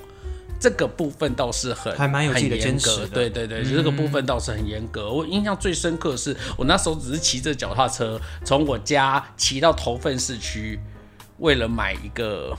[0.58, 5.10] 这个部分倒是很还蛮有自己的坚持，对对对，这个部分倒是很严格。
[5.10, 10.80] 我印象最深刻的是我那时候只是骑着脚踏车从我家骑到头份市区，
[11.38, 12.56] 为了买一个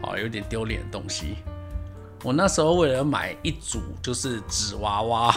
[0.00, 1.36] 啊有点丢脸的东西。
[2.22, 5.34] 我那时候为了买一组就是纸娃娃，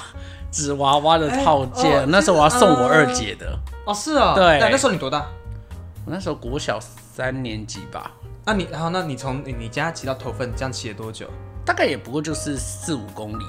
[0.51, 3.57] 纸娃娃的套件，那时候我要送我二姐的。
[3.85, 5.25] 哦，是啊，对，那时候你多大？
[6.05, 8.11] 我那时候国小三年级吧。
[8.45, 11.25] 那你然后那你从你家骑到头份，这样骑了多久？
[11.65, 13.43] 大概也不过就是四五公里，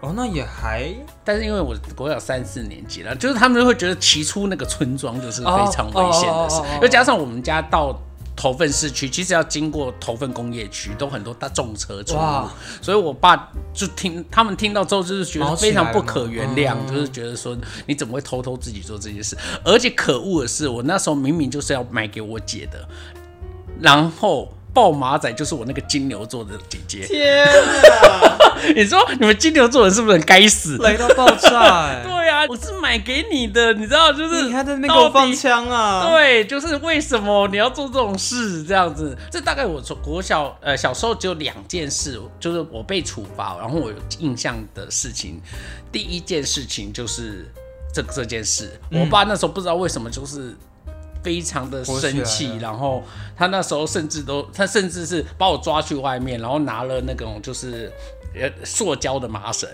[0.00, 0.90] 哦，那也还，
[1.22, 7.94] 但是因为我国小三四年级了，就是他们就会觉得骑出那个村庄就是非常危险的事，又加上我们家到
[8.34, 12.48] 头份市区，其实要经过头份工业区，都很多大重车出入，
[12.80, 17.54] 所以我爸就听他们听到之后就是觉得非常不可原谅，就是觉得说
[17.86, 22.88] 你怎么会偷偷自己做这件事，而且可恶的是，我那时候明明就是要买给我姐的，
[23.78, 24.50] 然后。
[24.72, 27.06] 爆马仔就是我那个金牛座的姐姐。
[27.06, 28.38] 天啊！
[28.76, 30.76] 你说你们金牛座人是不是很该死？
[30.78, 32.00] 雷到爆炸！
[32.04, 36.06] 对啊，我是买给你的，你知道就是你还在那边给我放枪啊？
[36.10, 39.16] 对，就是为什么你要做这种事这样子？
[39.30, 45.40] 这大概我从国小呃小时候只有两件事，就是我被处罚，然后我有印象的事情。
[45.90, 47.50] 第一件事情就是
[47.92, 50.54] 这这件事，我爸那时候不知道为什么就是。
[51.22, 53.02] 非常的生气，然后
[53.36, 57.92] 他那时候甚至都，他甚至是把我抓去外面，然后拿了那种就是
[58.34, 59.68] 呃塑胶的麻绳，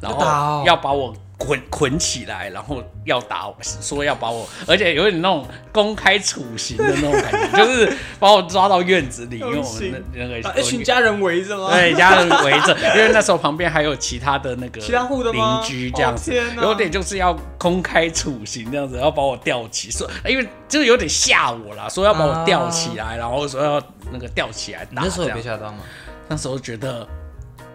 [0.00, 1.14] 然后要把我。
[1.40, 11.70] 捆捆起来，然后要打我，说要把我，而且有点那种公开处刑的那种感觉， 就是把我抓到院子里，因为我们那 那个一群家人围着吗？
[11.70, 23.80] 对，家人围着， 因为那时候旁边还有其他的那个其他户的邻居这样子，有点就是要公开处刑这样子，要把我吊起，说因为就是有点吓我啦，说要把我吊起来，然后说要
[24.10, 25.02] 那个吊起来打。
[25.02, 25.78] 那时候被吓到吗？
[26.26, 27.06] 那时候觉得，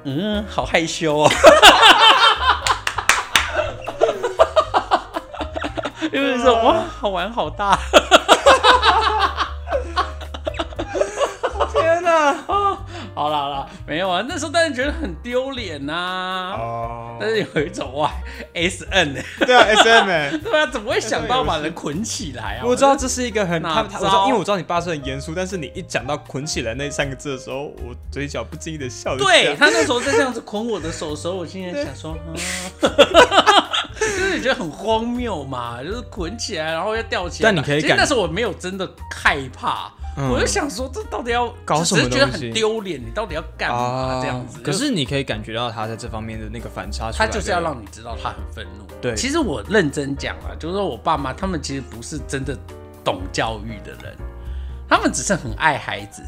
[0.04, 1.32] 嗯，好害羞哦。
[6.14, 7.78] 因为说哇，好玩好大。
[13.16, 16.56] 好了好了，没有啊，那时候当然觉得很丢脸呐。
[16.58, 18.12] 哦，但是有一种哇
[18.54, 22.66] ，S N 哎，对啊，S M 哎， 对啊，怎么会想到把人捆起来啊？
[22.66, 29.24] 我知道这是一个很他他，我知道，因为我知道你爸是很严肃，但是你一讲到捆起来那三个字的时候，我嘴角不经意的笑一下。
[29.26, 32.34] 对他那时候在这样子捆我的手的时候，我心里想说，啊
[34.00, 37.50] 就是你觉得很荒谬嘛，就是捆起来然后要吊起来。
[37.50, 44.60] 但你可以感那时候我没有真的害怕，嗯我就想说这到底要搞什么只是觉得很丢脸，你到底要干嘛啊这样子？
[44.62, 48.86] 可是你可以感觉到他在这方面的那个反差，他就是要让你知道他很愤怒。
[49.02, 52.58] 对其实我认真讲啊，就是说我爸妈他们其实不是真的
[53.04, 54.16] 懂教育的人，
[54.88, 56.22] 他们只是很爱孩子。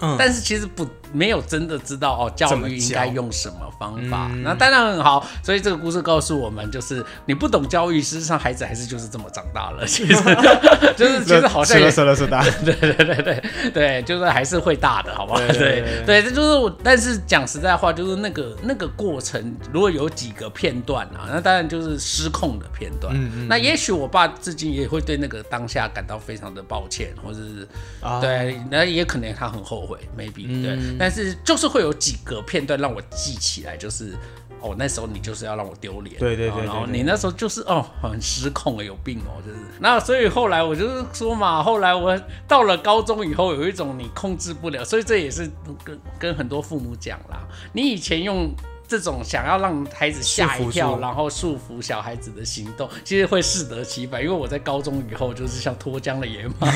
[0.00, 4.28] 嗯，但是其实不没有真的知道哦，教育应教该用什么方法。
[4.32, 9.86] 嗯那当然很好，所以这个故事告诉我们，就是你不懂教育，事实上孩子还是就是这么长大了。
[9.88, 10.14] 其实
[10.96, 15.38] 就是其实好像也是了是的，对对对对对，就是还是会大的，好不好？
[15.46, 16.74] 对对这就是我。
[16.82, 23.14] 但是讲实在话，就是那个那个过程，如果有几个片段啊，那当然就是失控的片段。
[23.14, 27.66] 嗯嗯那也许我爸至今也会对那个当下感到非常的抱歉，或者是
[28.00, 34.14] 啊对，那也可能他很后悔，maybe、嗯对，但是就是会有几个片段让我记起来，就是
[34.58, 45.50] 哦，那时候你就是要让我丢脸，对对对哦然后你那时候就是哦很失控了，有病哦，就是那所以后来我就是说嘛，后来我到了高中以后，有一种你控制不了，所以这也是
[45.84, 48.50] 跟跟很多父母讲啦，你以前用。
[48.86, 54.22] 这种想要让孩子吓一跳，然后束缚小孩子的行动，其实会适得其反。
[54.22, 56.68] 因为我在高中以后就是像脱缰的野马，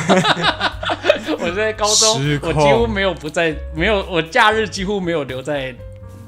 [1.39, 5.75] 我在高中我几乎没有不在，没有我假日几乎没有留在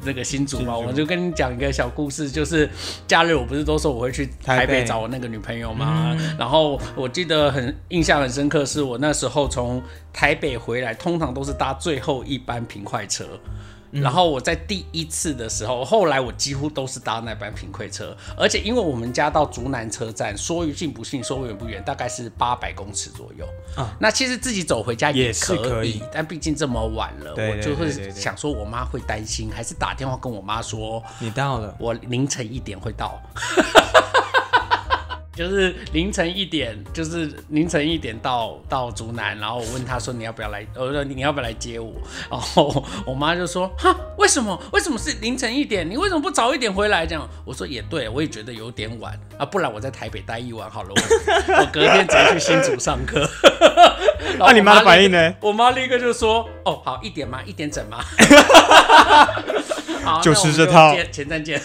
[0.05, 0.77] 那个新竹嘛。
[0.77, 2.69] 我就跟你讲一个小故事，就是
[3.07, 6.15] 假日我不是都说我会去台台北北找我那个女朋友吗？
[6.39, 13.25] 然后我记得很印象很深刻，是我那时候从台北回来，通常都是搭最后一班平快车。
[13.91, 23.45] 然后我在第一次的时候，后来我几乎都是搭那班平快车，而且因为我们家到竹南车站，说近不近，说远不远，大概是八百公尺左右。
[23.77, 26.03] 啊那其实自己走回家也是可可以。
[26.13, 33.21] 但毕竟这么晚了，对对我就会想说，我妈会担心，还是打电话跟我妈说，你到了，我凌晨一点会到。
[35.35, 41.93] 就是凌晨一点，就是凌晨一点到到竹南，然后我问他说你要不要来，我说你要不要来接我，
[42.31, 45.89] 然后我妈就说哈为什么为什么是凌晨一点？
[45.89, 47.07] 你为什么不早一点回来？
[47.07, 53.29] 这样我说也对，我也觉得有点晚啊，不然我在台北待一晚好了，我我隔天直接去新竹上课。
[54.39, 55.35] 那 你妈的反应呢？
[55.41, 57.41] 我妈立刻就说：“哦，好，一点吗？
[57.47, 58.05] 一点整吗？”
[60.03, 61.61] 好，就那我们吃这套前站见。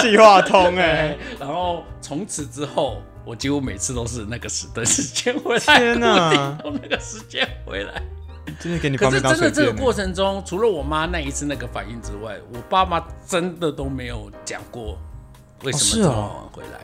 [0.00, 8.02] 计划通哎 对，，然后从此之后，我几乎每次都是那个时的时间回来，那个时间回来。
[8.60, 9.72] 真的给你可是真的这个。
[9.72, 14.96] 过程中，除了我妈那一次那个反应之外，我爸妈真的都没有讲过
[15.64, 16.80] 为什么这么晚回来。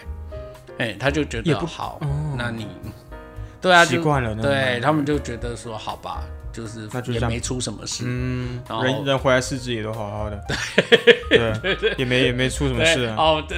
[0.78, 2.66] 哎、他就觉也不得好，哦那你
[3.60, 8.04] 对啊，就习惯了对他们就觉得说好吧，就是也没出什么事。
[8.06, 10.40] 嗯人人回来四肢也都好好的，
[11.28, 13.54] 对，也没也没出什么事哦，只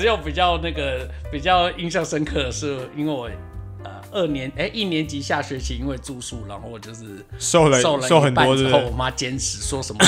[0.00, 3.32] 只有比较那个比较印象深刻的是，因为我呃
[4.12, 8.90] 二年哎一年级下学期因为住宿，然后我就是瘦了瘦了瘦很多，是之后，我？
[8.90, 10.00] 妈坚持说什么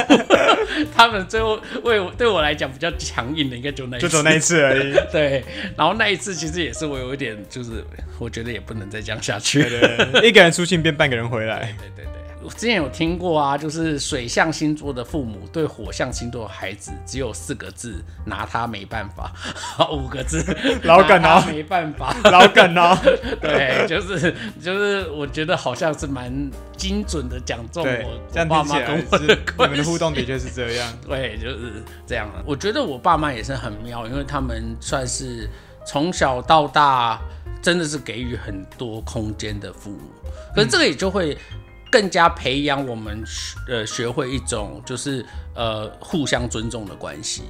[0.96, 4.94] 他们最后为我对我来讲比较强硬的，应该就那一次，就走那一次而已。
[5.12, 5.44] 对，
[5.76, 7.84] 然后那一次其实也是我有一点，就是
[8.18, 9.62] 我觉得也不能再这样下去。
[9.62, 11.74] 对对对，一个人出去变半个人回来。
[11.78, 12.15] 对对对，
[12.46, 19.32] 我之前有听过啊，就是水象星座的父母对火象星座的孩子只有四个字，拿他没办法；
[19.90, 20.44] 五个字，
[20.84, 22.14] 老梗哦拿他没办法。
[22.30, 22.96] 老梗啊，
[23.40, 24.32] 对，就是
[24.62, 26.32] 就是，我觉得好像是蛮
[26.76, 29.76] 精准的讲中对我，爸妈跟我是你的关系。
[29.76, 30.86] 们的互动的确是这样。
[31.04, 32.30] 对，就是这样。
[32.44, 35.50] 我觉得我爸妈也是很妙，因为他们算是
[35.84, 37.20] 从小到大
[37.60, 41.36] 真的是给予很多空间的父母，可是这个也就会
[41.90, 47.42] 更加培养我们学呃学会一种就是呃互相尊重的关系。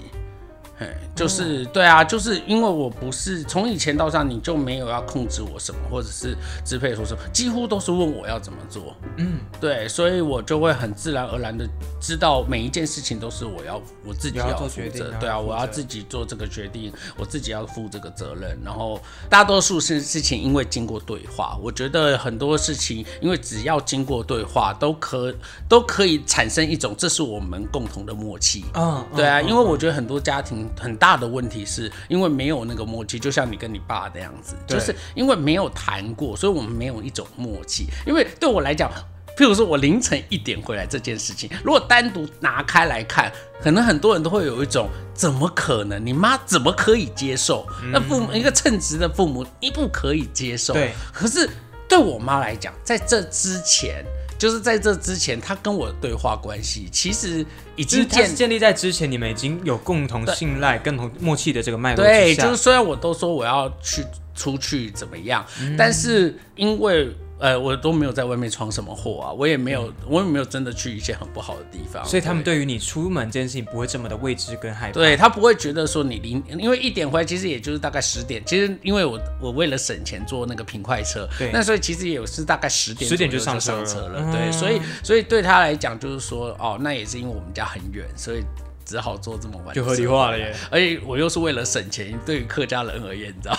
[0.78, 8.94] 嘿，就是、对啊，就是因为我不是从以前到现在，你就没有要控制我什么，或者是支配说什么，几乎都是问我要怎么做。
[9.16, 11.66] 嗯，对，所以我就会很自然而然的
[11.98, 18.58] 知道每一件事情都是我要我自己要做决定责，对啊，我要自己做这个决定，我自己要负这个责任。
[18.62, 25.34] 然后大多数事事情因为经过对话，我觉得很多事情因为只要经过对话，都可
[25.68, 28.66] 都可以产生一种这是我们共同的默契。
[28.74, 37.86] 嗯，对啊，因为我觉得很多家庭很很大的问题是因为没有那个默契，就像你跟你爸那样子，就是因为没有谈过，所以我们没有一种默契。
[38.06, 38.90] 因为对我来讲，
[39.36, 46.04] 譬如说我凌晨一点回来这件事情，如果单独拿开来看，可能很多人都会有一种怎么可能？
[46.04, 47.66] 你妈怎么可以接受？
[47.92, 50.72] 那父母一个称职的父母，你不可以接受。
[50.72, 51.48] 对，可是
[51.88, 54.04] 对我妈来讲，在这之前。
[54.38, 57.44] 就是在这之前，他跟我的对话关系其实
[57.76, 65.44] 已经建建立在之前，你们已经有共同信赖、共同默契的这个脉络对，就是虽然我都说我要去出去怎么样，
[65.76, 67.14] 但是因为。
[67.38, 74.92] 呃，我都没有在外面闯什么祸啊，我也没有，我也没有真的去一些很不好的地方，所以他们对于你出门这件事情不会这么的未知跟害怕。
[74.94, 83.72] 对他不会觉得说你离，因为一点回来其实也就是大概十点，其实因为我我为了省钱坐那个平快车，对，那所以其实也是大概十点十点就上车
[84.08, 88.42] 了，对，所以所以对他来讲就是说，哦，那也是因为我们家很远，所以。
[88.86, 90.54] 只好做这么晚，就合理化了耶。
[90.70, 93.58] 而且我又是为了省钱，对于客家人而言，你知道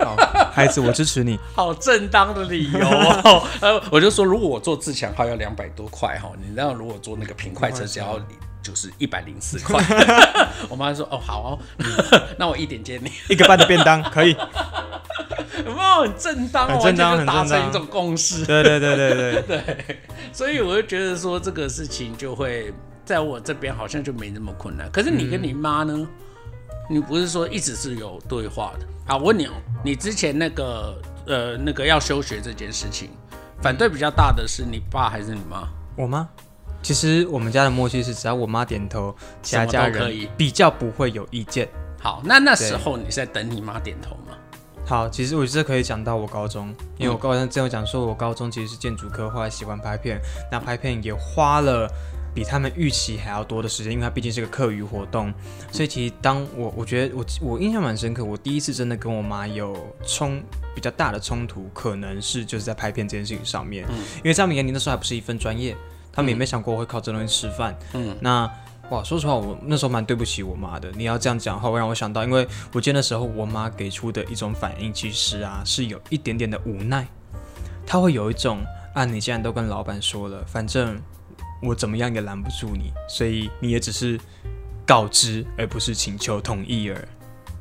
[0.00, 0.16] 好，
[0.52, 1.38] 孩子，我支持你。
[1.54, 3.46] 好正当的理由哦。
[3.62, 8.18] 呃，我就说，如果我做自强号要两百多块哈，你知道，如果做那个平快车只要
[8.60, 9.80] 就是一百零四块。
[10.68, 11.58] 我妈说，哦，好哦，
[12.36, 14.36] 那我一点接你一个半的便当可以。
[15.64, 16.66] 有没有很正当？
[16.68, 18.44] 很正当，很达成一种共识。
[18.44, 20.00] 对对对对对对。
[20.32, 22.74] 所以我就觉得说，这个事情就会。
[23.04, 26.06] 在我这边好像就没那么困难，可是你跟你妈呢？
[26.88, 28.86] 你不是说一直是有对话的？
[29.06, 33.10] 啊，我问你哦，你之前那个呃那个要休学这件事情，
[33.62, 35.68] 反对比较大的是你爸还是你妈？
[35.96, 36.28] 我妈。
[36.82, 41.66] 其实我们家的默契是，只要我妈点头，其他家人比较不会有意见。
[41.98, 44.36] 好，那那时候你是在等你妈点头吗？
[44.84, 50.20] 好，其实我觉得可以讲到我高中，因为我高中之前有讲说，我高中其实是建筑科，后来喜欢拍片，
[50.52, 51.90] 那拍片也花了。
[52.34, 55.32] 比他们预期还要多的时间，因为它毕竟是个课余活动，
[55.70, 60.42] 所以其实当我我觉得我我印象蛮深刻，我第一次真的跟我妈有冲
[60.74, 65.76] 比较大的冲突，可能是就是在拍片这件事情上面，嗯因为在他们眼里那时候还不是一份专业，
[66.12, 67.78] 他们也没想过我会靠这东西吃饭。
[67.92, 68.50] 嗯，那
[68.90, 70.90] 哇，说实话，我那时候蛮对不起我妈的。
[70.96, 77.06] 你要这样讲的话，会让我想到，因为我记得那时候我妈给出的一种反应，其实啊是有一点点的无奈，
[77.86, 78.58] 她会有一种
[78.92, 81.00] 啊，你既然都跟老板说了，反正。
[81.62, 84.18] 我怎么样也拦不住你，所以你也只是
[84.86, 86.94] 告知，而不是请求同意而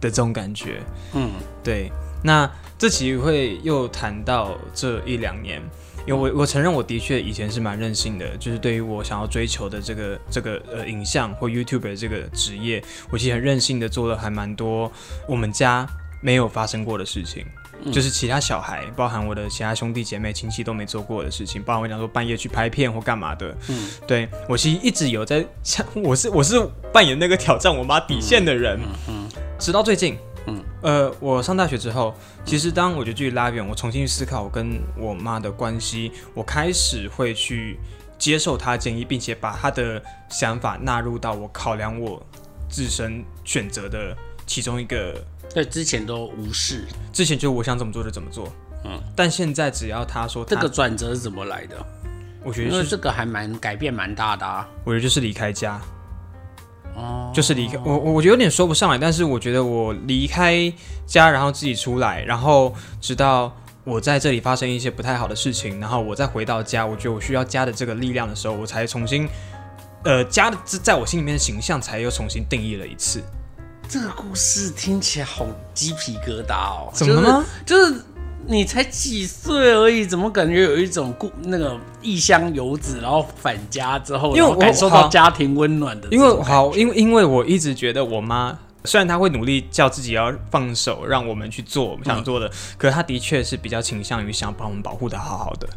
[0.02, 0.82] 的这种感觉。
[1.14, 1.32] 嗯，
[1.64, 1.92] 对。
[2.26, 5.62] 那这其实会又谈到这一两年，
[6.08, 14.90] 因为我我承认我的确以前是蛮任性的，就是对于我想要追求的这个这个呃影像或 YouTube 的这个职业，我其实很任性的做了还蛮多
[15.28, 15.86] 我们家
[16.22, 17.46] 没有发生过的事情。
[17.92, 23.56] 就是其他小孩，包含我的其他兄弟姐妹、亲戚都没做过的事情，包含我讲说半夜去拍片或干嘛的。
[23.70, 26.60] 嗯，对我其实一直有在，像 我是我是
[26.94, 28.80] 扮演那个挑战我妈底线的人。
[29.08, 29.28] 嗯，
[29.60, 30.18] 直到最近，
[30.48, 32.16] 嗯，呃，我上大学之后，
[32.46, 37.80] 其实当我觉得距离拉远，我重新去思考我跟我妈的关系，我开始会去
[38.18, 42.26] 接受她的建议，并且把她的想法纳入到我考量我
[42.70, 44.16] 自身选择的
[44.46, 45.16] 其中一个。
[45.54, 48.52] 对，之前都无视，之前就我想怎么做就怎么做，
[48.86, 51.76] 嗯，但现在只要他说这个转折是怎么来的？
[52.44, 54.68] 我觉得因为这个还蛮改变蛮大的啊。
[54.84, 55.80] 我觉得就是离开家，
[56.96, 60.74] 哦，就是离开我，我我觉得有点说不上来，但是我觉得我离开
[61.06, 69.30] 家，然后自己出来，然后直到我在这里发生一些不太好的事情，然后我再回到家，我觉得我需要家的这个力量的时候，我才重新，
[70.04, 73.22] 呃，家的在我心里面的形象才又重新定义了一次。
[73.88, 76.90] 这个故事听起来好鸡皮疙瘩哦！
[76.94, 77.46] 怎么了？
[77.64, 78.02] 就是
[78.48, 86.08] 你才几岁而已，怎么感觉有一种故那个异乡游子，然后返家之后，因为感受到家庭温暖的。
[86.10, 95.70] 因为好，因为因为我一直觉得我妈虽然她会努力叫自己要放手，让我们去做我们想做的，可是她的确是比较倾向于想把我们保护的好好的。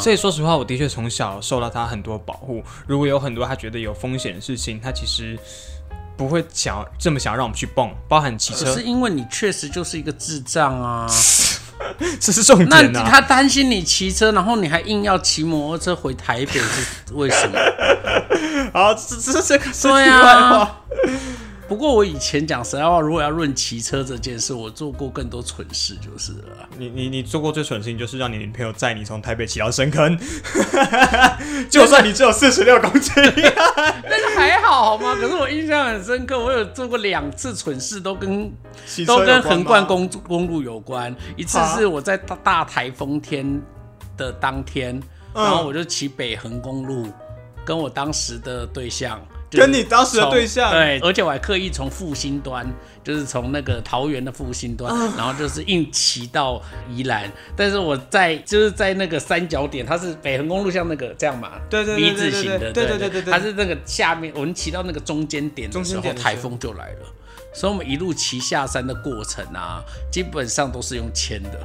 [0.00, 2.62] 所以说实话，我的确从小受到她很多保护。
[2.86, 5.36] 如果有很多她觉得有风险的事情，她其实。
[6.16, 8.72] 不会想这么想让我们去蹦，包含骑车。
[8.74, 11.06] 是因为你确实就是一个智障啊，
[12.20, 13.02] 这是重点啊。
[13.04, 17.58] 那他担心你骑车，然后你还硬要骑摩托车回台北，是为什么？
[18.72, 20.80] 好，这这这个对啊。
[21.68, 26.68] 不过我以前讲实在话，如果要论骑车这件事，我做过更多蠢事就是了。
[26.78, 30.16] 你你你做过最蠢的事情就是让你女朋友载你从台北骑到深坑，
[31.68, 35.16] 就算你只有四十六公斤， 但是还好好吗？
[35.20, 38.48] 可是我印象很深刻，我有做过两次蠢事，都跟
[39.04, 41.14] 都跟横贯公公路有关。
[41.36, 43.60] 一次是我在大大台风天
[44.16, 45.02] 的当天，
[45.34, 47.08] 然后我就骑北横公路，
[47.64, 49.20] 跟我当时的对象。
[49.48, 52.66] 就是跟你当时的对象，对，而且我还刻意从复兴端，
[53.04, 55.14] 就是从那个桃园的复兴端，啊。
[55.16, 57.30] 然后就是硬骑到宜兰。
[57.54, 66.34] 但是我在就是在那个三角点，它是北横公路像那个这样嘛，对对对 V 对字形的，对对对对对它是那个下面我们骑到那个中间点的中时候，间点的时候。
[66.34, 67.06] 台风就来了。
[67.54, 69.82] 所以，我们一路骑下山的过程啊，
[70.12, 71.58] 基本上都是用牵的，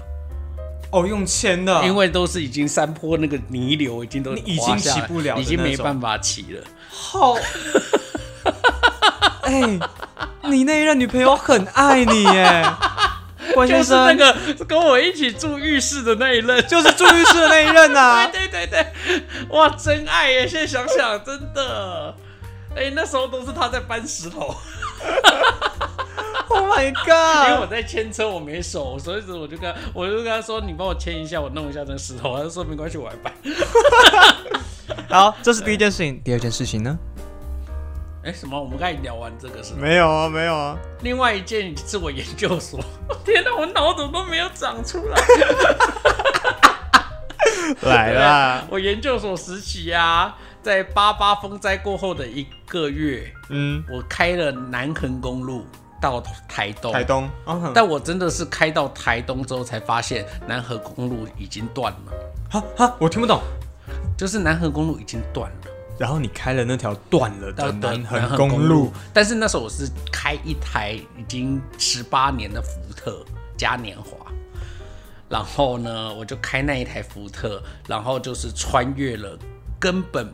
[0.92, 6.64] 哦，用牵的，因为都是已经山坡那个泥流已经都你已经滑下来骑不了已经没办法骑了。
[6.90, 7.36] 好，
[9.44, 9.80] 哎、
[10.44, 12.66] 你那一任女朋友很爱你耶，
[13.56, 14.36] 关先就是那，个
[14.66, 18.28] 跟我一起住浴室的那一任，就是住浴室的那一任啊。
[18.32, 20.48] 对对对对，哇，真爱耶！
[20.48, 22.16] 现在想想，真的，
[22.76, 24.56] 哎、那时候都是他在搬石头，
[26.54, 27.50] Oh my god！
[27.50, 32.36] 因为我在牵车，我没手，所以我就跟他，我就跟他说，你帮我牵一下，我弄一下那个石头。
[32.38, 33.34] 他就说没关系，我来搬。
[35.10, 36.22] 好，这是第一件事情。
[36.24, 36.98] 第二件事情呢？
[38.24, 38.62] 哎、什么？
[38.62, 39.80] 我们刚才聊完这个是吗？
[39.82, 40.78] 没有啊，没有啊。
[41.02, 42.80] 另外一件是我研究所，
[43.26, 45.20] 天哪，我脑怎么都没有长出来。
[47.82, 55.66] 来啦，我研究所时期啊，在八八风灾过后的一个月，嗯，我开了南横公路
[56.02, 56.92] 到台东。
[56.92, 62.12] 台东，嗯，但我真的是开到台东之后才发现南河公路已经断了，
[62.50, 63.40] 哈哈，我听不懂。
[64.18, 68.92] 就是南河公路已经断了，然后你开了那条断了的到南南横公路，。
[69.14, 73.24] 但是那时候我是开一台已经十八年的福特
[73.58, 74.32] 嘉年华，
[75.30, 79.38] 然后呢，我就开那一台福特，然后就是穿越了
[79.80, 80.28] 根本。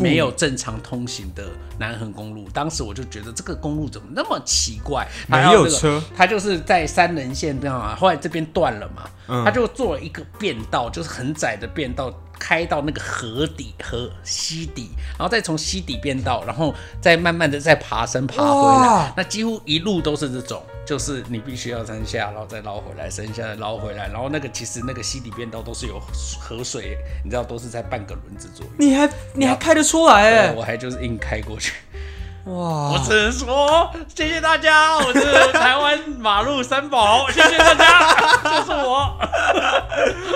[0.00, 1.48] 没有正常通行的
[1.78, 5.06] 南横公路，当时我就觉得这个公路怎么那么奇怪？
[5.28, 9.44] 它没有车，它就是在三棱线这样啊，后来这边断了嘛，嗯。
[9.44, 26.00] 他就做了一个变道，就是很窄的变道，开到那个河底河溪底，然后再从溪底变道，然后再慢慢的再爬升爬回来，那几乎一路都是这种，就是你必须要山下，然后再捞回来，山下再捞回来，然后那个其实那个溪底变道都是有
[26.40, 28.72] 河水，你知道都是在半个轮子左右。
[28.78, 30.52] 你还你还开得出来对哎？
[30.52, 31.74] 我还就是硬开过去，
[32.50, 35.20] 哇我，只能说谢谢大家， 我是
[35.52, 39.16] 台湾马路三宝，谢谢大家， 就是我，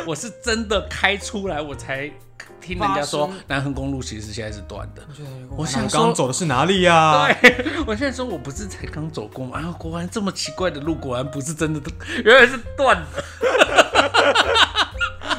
[0.06, 2.08] 我是真的开出来，我才
[2.60, 5.02] 听人家说南横公路其实现在是断的。
[5.56, 7.26] 我想我刚说走的是哪里呀？
[7.42, 9.58] 对， 我现在说我不是才刚走过吗？
[9.58, 11.80] 啊，果然这么奇怪的路，果然不是真的，
[12.24, 13.24] 原来是断的。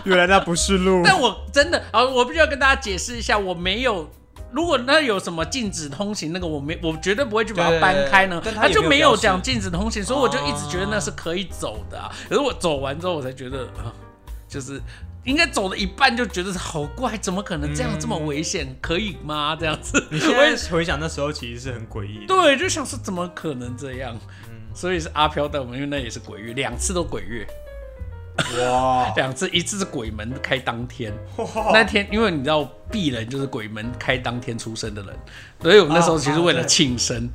[0.03, 1.01] 原来那不是路。
[1.05, 4.09] 但我真的啊，我必须要跟大家解释一下，我没有。
[4.55, 8.41] 如果那有什么禁止通行，那个我没，我绝对不会去把它搬开呢。
[8.55, 12.09] 他就没有讲禁止通行，所以我就一直觉得那是可以走的啊。
[12.29, 13.91] 可是我走完之后，我才觉得啊，
[14.47, 14.81] 就是
[15.25, 18.73] 应该走了一半就觉得好怪，怎么可能这样这么危险？
[18.81, 19.57] 可以吗？
[19.59, 22.25] 这样子，你现我也在回想那时候其实是很诡异。
[22.25, 24.17] 对，就想说怎么可能这样？
[24.49, 27.47] 嗯所以是阿飘带我们，因为那也是鬼月，两次都鬼月，
[28.59, 31.13] 哇， 两次，一次是鬼门开当天，
[31.71, 35.15] 那天因为你知道鄙人就是鬼门开当天出生的人，
[35.61, 37.29] 所以我们那时候其实为了庆生，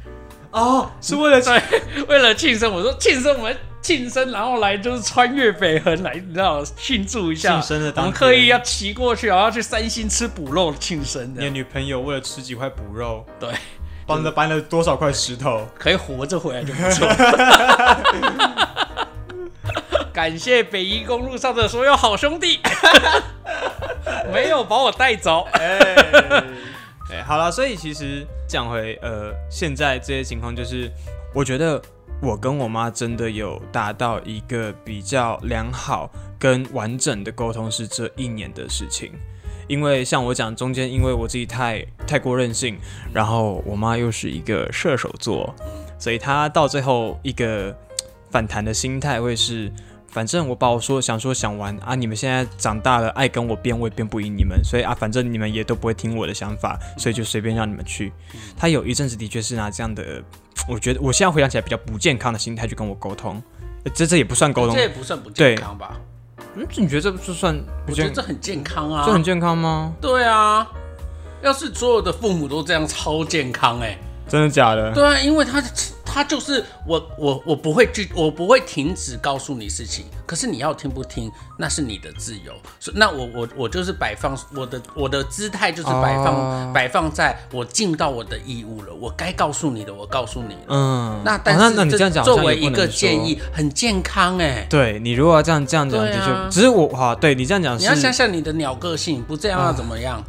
[0.51, 1.63] 哦，是为了 对，
[2.07, 8.05] 为了庆生，我说庆生我们庆生，然后来就是穿越北横来，你知道庆祝一下，庆生的当天。
[8.05, 13.49] 我们刻意要骑过去，然后要去三星吃补肉庆生的，你的女朋友为了吃几块补肉，对，
[14.07, 15.67] 帮着搬了多少块石头？
[15.79, 17.09] 可以活着回来就不错。
[20.21, 22.61] 感谢北宜公路上的所有好兄弟，
[24.31, 25.49] 没有把我带走。
[25.53, 25.79] 哎，
[27.11, 30.91] 哎，好了，所以其实讲回呃，现在这些情况，就是
[31.35, 31.81] 我觉得
[32.21, 39.11] 我跟我妈真的有达到一个比较良好跟完整的沟通，是这一年的事情。
[39.69, 42.79] 因为像我讲，中间因为我自己太太过任性，
[43.11, 45.55] 然后我妈又是一个射手座，
[45.99, 47.75] 所以她到最后一个
[48.31, 49.73] 反弹的心态会是，
[50.11, 58.13] 反正我把我说想说想完啊，你们现在长大了，爱跟我辩，我也辩不赢你们，所以啊，反正你们也都不会听我的想法，所以就随便让你们去。
[58.57, 60.23] 他有一阵子的确是拿这样的，
[60.69, 63.41] 我觉得我现在回想起来比较不健康的心态去跟我沟通，
[63.85, 65.99] 呃这这也不算沟通这，也不算不健康吧？
[66.57, 67.57] 嗯，你觉得这这算
[67.87, 69.95] 不健我觉得这很健康啊，这很健康吗？
[70.01, 70.69] 对啊。
[71.43, 73.99] 要是所有的父母都这样，超健康哎、
[74.31, 74.93] 真的假的？
[74.93, 75.63] 对啊，因为他
[76.05, 82.53] 他就是我我我不会拒，我不会停止告诉你事情，可是你要听不听，那是你的自由。
[82.95, 90.61] 那我我我就是摆放我的我的姿态就是摆放、哦摆放在我尽到我的义务了，我该告诉你的我告诉你了。
[90.69, 100.23] 嗯，那但是、哦那那你这样讲，作为一个建议，很健康哎、对你如果要这样这样讲，的确，只是我哈，对你这样讲，你要想想你的鸟个性，不这样要怎么样？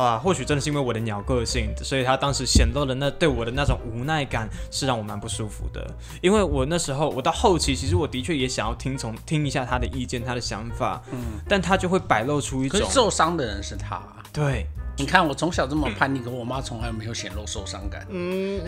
[0.00, 5.86] 啊，或许真的是因为我的鸟个性，所以他当时显露的那对我的那种无奈感是让我蛮不舒服的。
[6.20, 14.00] 因为我那时候我到后期，其实我的确也想要听从听一下他的意见、他的想法，嗯，但他就会摆露出一种受伤的人是他。
[14.32, 18.06] 对，你看我从小这么叛逆，可我妈从来没有显露受伤感。
[18.10, 18.60] 嗯，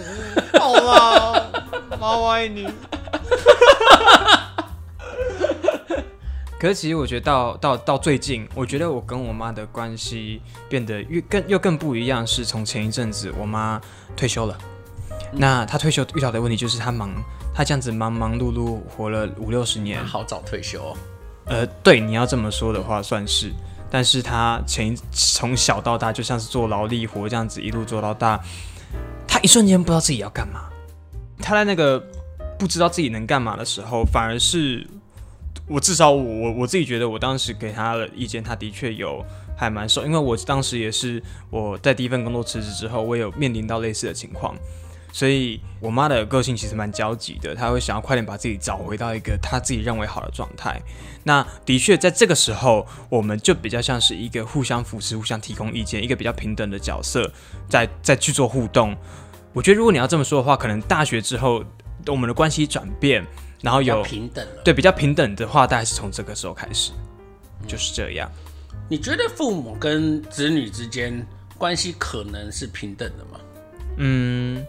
[0.59, 1.51] 好啦，
[2.01, 2.69] 妈我爱你。
[6.63, 13.81] 可是其实我觉得到到到最近，我觉得我跟我妈的关系变得越更又更不一样，是从前一阵子我妈
[14.15, 14.57] 退休了。
[15.33, 17.11] 那她退休遇到的问题就是她忙，
[17.53, 20.97] 她这样子忙忙碌碌活了五六十年，好早退休哦。
[21.47, 23.51] 呃，对，你要这么说的话算是。
[23.91, 28.41] 但是她前从小到大就像是做劳力活这样子一路做到大，
[29.27, 30.69] 她一瞬间不知道自己要干嘛。
[31.41, 32.01] 她在那个
[32.57, 34.87] 不知道自己能干嘛的时候，反而是
[35.73, 39.25] 我至少我我我自己觉得，我当时给他的意见，他的确有
[39.57, 44.55] 还蛮受，因为我当时也是我在第一份工作辞职之后，我有面临到类似的情况。
[45.15, 50.81] 所以，我妈的个性其实蛮焦急的，她会想要快点把自己找回到一个她自己认为好的状态。
[51.23, 57.31] 那的确，在这个时候，我们就比较像是一个互相扶持、互相提供意见，一个比较平等的角色，
[57.69, 58.97] 在在去做互动。
[59.53, 61.63] 我觉得，如果你要这么说的话，可能大学之后
[62.07, 63.23] 我们的关系转变，
[63.63, 66.93] 然后有平等了，对比较平等的话，大概是从这个时候开始，
[67.67, 68.31] 就是这样。
[68.89, 73.41] 你觉得父母跟子女之间关系可能是平等的吗？
[73.97, 74.63] 嗯。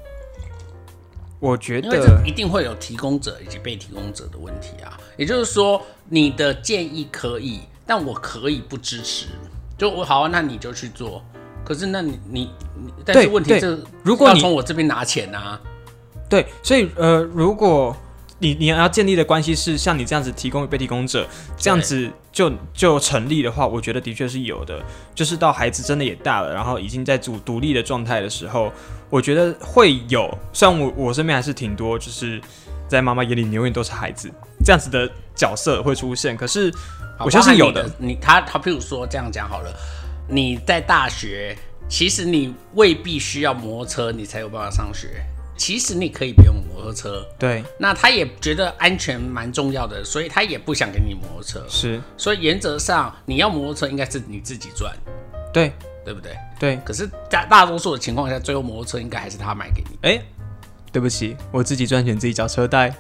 [1.39, 4.97] 我觉得，因为这一定会有提供者以及被提供者的问题啊。
[5.17, 9.25] 也就是说，你的建议可以，但我可以不支持。
[9.77, 11.21] 就我好啊，那你就去做。
[11.65, 15.59] 可是，那你你你，但是问题是，如果你从我这边拿钱啊，
[16.29, 17.93] 对，所以呃，如果
[18.43, 21.25] 你你要建立的关系是像你这样子提供被提供者
[21.57, 24.83] 这样子就就成立的话，我觉得的确是有的。
[25.15, 28.71] 就是到孩子真的也大了，然后已经在主独立的状态的时候。
[29.09, 32.41] 我觉得会有，虽然我我身边还是挺多，就是
[32.87, 34.27] 在妈妈眼里，你永远都是孩子
[34.65, 36.35] 这样子的角色会出现。
[36.35, 36.73] 可是
[37.19, 37.87] 我相信有的。
[37.99, 39.71] 你他他，譬如说这样讲好了，
[40.27, 41.55] 你在大学，
[41.87, 45.23] 其实你未必需要摩托车，你才有办法上学。
[45.57, 47.25] 其实你可以不用摩托车。
[47.37, 47.63] 对。
[47.77, 51.65] 那他也觉得安全蛮重要的，所以他也不想给你摩托车。
[51.69, 52.01] 是。
[52.17, 54.95] 所以原则上，你要摩托车应该是你自己赚。
[55.53, 55.71] 对。
[56.05, 56.37] 对不对？
[56.59, 59.97] 对，可是大大多数的情况下，最后摩托车应该还是他买给你。
[60.01, 60.21] 哎，
[60.91, 62.93] 对不起，我自己赚钱，自己交车贷。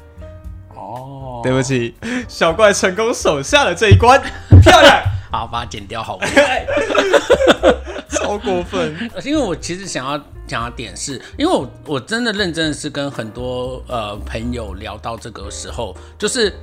[0.73, 1.93] 哦，对不起，
[2.29, 4.21] 小怪成功守下了这一关，
[4.63, 5.03] 漂亮。
[5.29, 6.17] 好，把它剪掉，好。
[8.07, 8.95] 超过分。
[9.25, 16.53] 因为我其实想要讲的点是，因为我我真的认真的是跟很多呃朋友聊到这个时候，就是。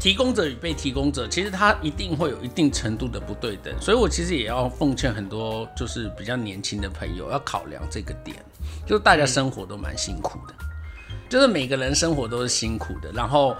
[0.00, 8.36] 提供者与被提供者，其实他一定会有一定程度的不对等，所以我其实也要奉劝很多就是比较年轻的朋友要考量这个点，
[8.86, 10.54] 就是大家生活都蛮辛苦的，
[11.26, 13.56] 就是每个人生活都是辛苦的，然后。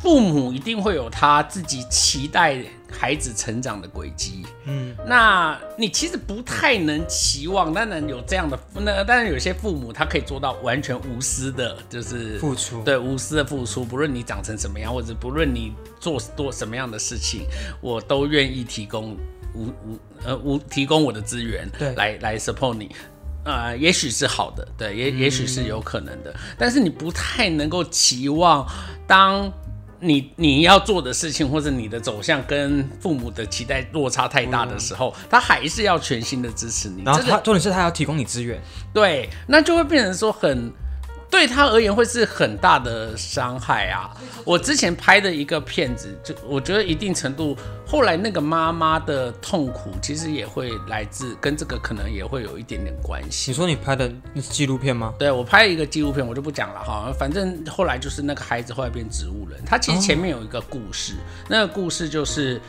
[0.00, 2.54] 父母一定会有他自己期待
[2.90, 17.42] 孩子成长的轨迹，嗯，那你其实不太能期望，当然有这样的，那当然有些父母他可以做到完全无私的，就是付出，对，无私的付出，不论你长成什么样，或者不论你做多什么样的事情，
[17.80, 19.16] 我都愿意提供
[19.54, 22.90] 无无呃无提供我的资源，对，来来 support 你，
[23.44, 28.66] 呃，也许是好的，对，也也许是有可能的，但是你不太能够期望
[29.06, 29.52] 当。
[30.00, 37.02] 你你要做的事情，或者你的走向跟父母的期待落差太大的时候，他还是要全心的支持你。
[37.04, 38.60] 然后他重点是他要提供你资源，
[38.92, 40.72] 对，那就会变成说很。
[41.30, 44.10] 对他而言会是很大的伤害啊！
[44.44, 47.56] 我之前拍的一个片子，就我觉得一定程度，
[47.86, 53.50] 后来那个妈妈的痛苦，其实也会来自跟这个可能也会有一点点关系。
[53.50, 55.12] 你说你拍的那是纪录片吗？
[55.18, 57.12] 对，我拍一个纪录片，我就不讲了哈。
[57.18, 61.14] 反正后来就是那个孩子后来变植物人，他其实前面有一个故事，
[61.48, 62.60] 那个故事就是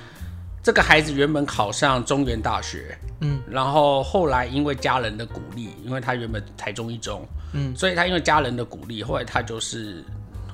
[0.61, 7.25] 这个孩子原本考上中原大学，嗯，然后后来因为家人的鼓励，因为他原本台中一中。
[7.53, 10.03] 嗯，所以他因为家人的鼓励，后来他就是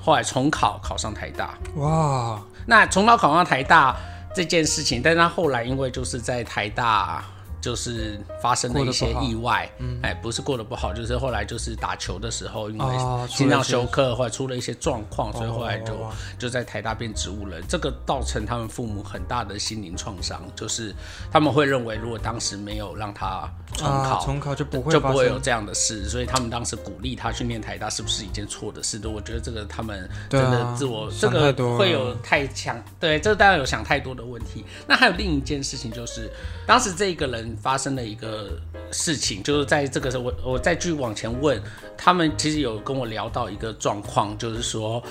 [0.00, 1.58] 后来重考考上台大。
[1.76, 3.96] 哇，那重考考上台大
[4.34, 7.24] 这件事情，但是他后来因为就是在台大。
[7.66, 9.68] 就是发生了一些意外，
[10.00, 15.92] 哎，不是过得不好，就是后来就是打球的时候，因为心脏休克或者出了一些状况，所以后来就
[16.38, 20.94] 就在台大变植物人，这个造成他们父母很大的心灵创伤，就是
[21.32, 29.00] 他们会认为如果当时没有让他重考，重考就不会就不会有这样的事，所以他们当时鼓励他去念台大，是不是一件错的事？
[29.08, 34.64] 我觉得这个他们真的自我这个会有太强，对，这个当然有想太多的问题。
[34.86, 36.30] 那还有另一件事情就是，
[36.64, 37.55] 当时这个人。
[37.56, 38.58] 发生了一个
[38.90, 41.60] 事情，就是在这个时候，我我再继续往前问，
[41.96, 45.02] 他们其实有跟我聊到一个状况，就是说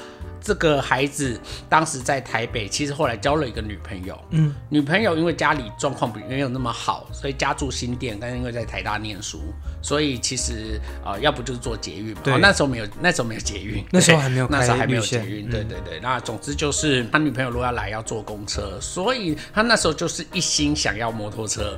[0.41, 9.41] 这个孩子当时在台北，其实后来交了一个女朋友，嗯，女朋友因为家里状况比没有那么好，所以家住新店，但是因为在台大念书，
[9.81, 15.99] 所以其实呃，要不就是做捷运嘛，哦那时候没有，那时候没有捷运， 那时候还没有那时候还没有捷运，对对对。
[15.99, 21.77] 那总之就是他女朋友如果要来要坐公车，所以他那时候就是一心想要摩托车。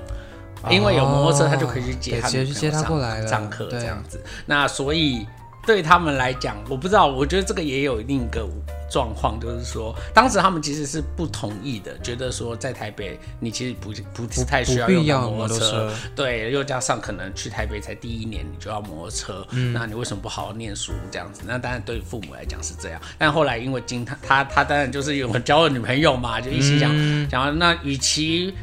[0.69, 4.21] 因为有摩托车，他就可以去接他对直接去接他过来了上课对这样子。
[4.45, 5.25] 那所以
[5.65, 8.47] 对他们来讲，我不知道，我觉得这个也有另一个
[8.89, 21.41] 状况，就是说，当时他们其实是不同意的，觉得说在台北你其实不不是太需要用摩托车对，又加上可能去台北才第一年你就要摩托车，嗯那你为什么不好好念书这样子？
[21.45, 28.55] 那当然对父母来讲是这样，但后来因为经他他他当然就是有 交了女朋友嘛，就一起想嗯想要那与其。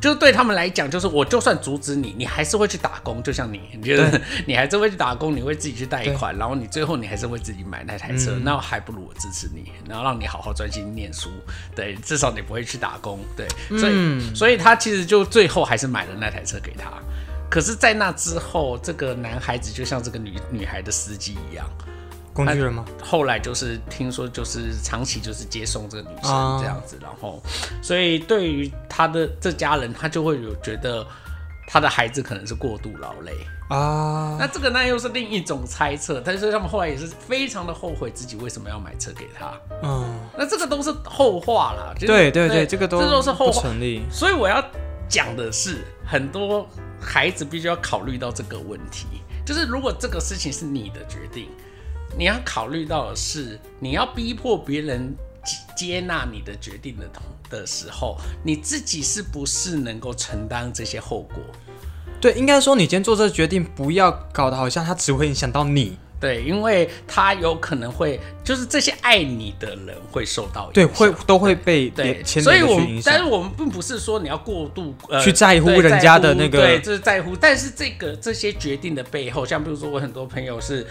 [0.00, 8.42] 就是对他们来讲，就是我就算阻止你，你还是会去打工，就像你，你觉得你还是会去打工，你会自己去贷款，然后你最后你还是会自己买那台车，嗯。
[8.44, 11.30] 那还不如我支持你，然后让你好好专心念书，
[11.74, 13.46] 对，至少你不会去打工，对，
[13.78, 14.34] 所以、嗯。
[14.34, 16.90] 所以他其实就最后还是买了那台车给他。
[17.50, 21.66] 可是，在那之后，这个男孩子就像这个女女孩的司机一样，
[22.44, 22.84] 工具人吗？
[23.02, 27.42] 后来就是听说就是长期就是接送这个女生啊这样子，然后
[27.82, 31.04] 所以对于他的这家人，他就会有觉得
[31.66, 33.32] 他的孩子可能是过度劳累。
[33.68, 39.52] 啊，那这个那又是另一种猜测，但是他们后来也是非常的后悔自己为什么要买车给他。
[39.82, 40.08] 嗯，
[40.38, 43.60] 那这个都是后话啦，就是对对对，这个都这都是后话。
[43.60, 44.02] 成立。
[44.10, 44.64] 所以我要
[45.06, 46.66] 讲的是，很多
[46.98, 49.06] 孩子必须要考虑到这个问题，
[49.44, 51.50] 就是如果这个事情是你的决定，
[52.16, 61.42] 你要考虑到的是，你要逼迫别人接接纳你的决定的同的时候，你自己是不是能够承担这些后果？
[62.20, 73.24] 对，应该说你今天做这个决定，不要搞得好像它只会影响到你，对，因为他有可能会，就是这些爱你的人会受到影响对，会都会被对所以我们但是。
[73.24, 77.36] 我们并不是说你要过度呃去在乎人家的那个对，就是在乎。
[77.36, 80.84] 但是这个这些决定的背后，像比如说我很多朋友是。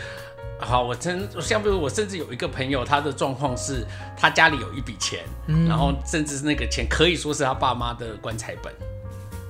[0.59, 3.85] 好，我真像比如我甚至有一个朋友，他的状况是
[4.15, 8.73] 他家里有一笔钱，嗯然后甚至是那个钱可以说是他爸妈的棺材本。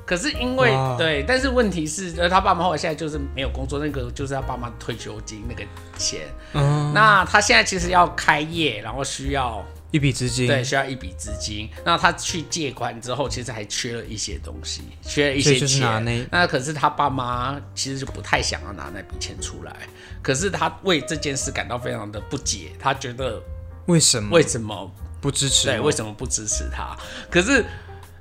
[0.06, 5.62] 可是因为对，但是问题是，呃，他爸妈后来现在就是没有工作，那个就是他爸妈退休金那个
[5.98, 6.22] 钱。
[6.54, 9.62] 嗯，那他现在其实要开业，然后需要
[9.92, 11.70] 一笔资金，对，需要一笔资金。
[11.86, 16.28] 那他去借款之后，其实还缺了一些东西，缺了一些所以就是拿钱。
[16.30, 19.74] 那那可是他爸妈其实就不太想要拿那笔钱出来，
[20.22, 23.42] 可是他为这件事感到非常的不解，他觉得
[23.86, 25.68] 为什么为什么不支持？
[25.68, 26.94] 对为什么不支持他？
[27.32, 27.66] 可是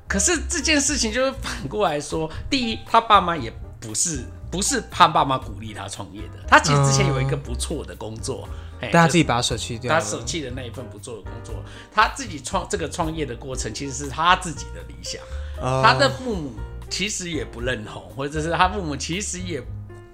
[0.07, 8.49] 可是这件事情就是反过来说，第一，他爸妈也不是不是他爸妈鼓励他创业的，他其实之前有一个不错的工作，
[8.81, 9.93] 但他自己把它舍弃掉。
[9.93, 11.55] 他舍弃的那一份不做的工作，
[11.95, 15.20] 他自己创这个创业的过程，其实是他自己的理想。
[15.61, 16.53] 哦他的父母
[16.91, 19.62] 其实也不认同，或者是他父母其实也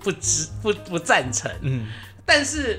[0.01, 1.51] 不支不不赞成。
[1.63, 1.87] 嗯，
[2.25, 2.79] 但是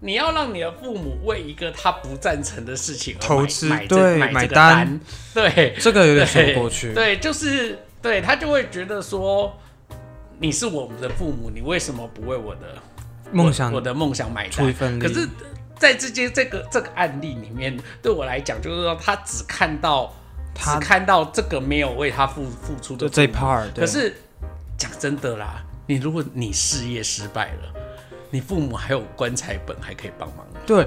[0.00, 5.00] 你要让你的父母为一个他不赞成的事情而投资对买单，
[5.32, 6.92] 对， 这个有点说不过去。
[6.92, 9.56] 对，就是对他就会觉得说，
[10.38, 12.76] 你是我们的父母，你为什么不为我的
[13.32, 14.98] 梦想我我的梦想买单？
[14.98, 15.28] 可是，
[15.78, 20.12] 在这件这个这个案例里面，对我来讲，就是说他只看到
[20.54, 24.14] 他只看到这个没有为他付付出的就这一 part，对可是
[24.76, 27.72] 讲真的啦，你如果你事业失败了，
[28.30, 30.46] 你父母还有棺材本还可以帮忙。
[30.64, 30.86] 对，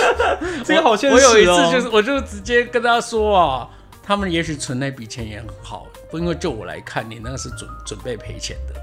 [0.64, 3.68] 这个好现实、哦、我有一次就是，我就直接跟他说啊，
[4.02, 8.79] 他们也许存那笔钱也很好，不因为就我来看，你那个是准准备赔钱的。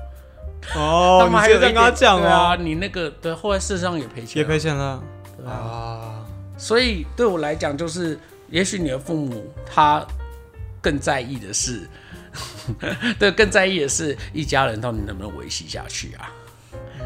[0.76, 5.01] 哦，他们还有在跟他讲对啊，哦，你那个对，后来事实上也赔钱，也赔钱了
[5.38, 5.51] 对啊。
[5.51, 6.26] 啊。
[6.57, 10.05] 所以对我来讲，就是也许你的父母他
[10.82, 11.88] 更在意的是，
[13.20, 16.32] 对，更在意的是一家人到底能不能维系下去啊？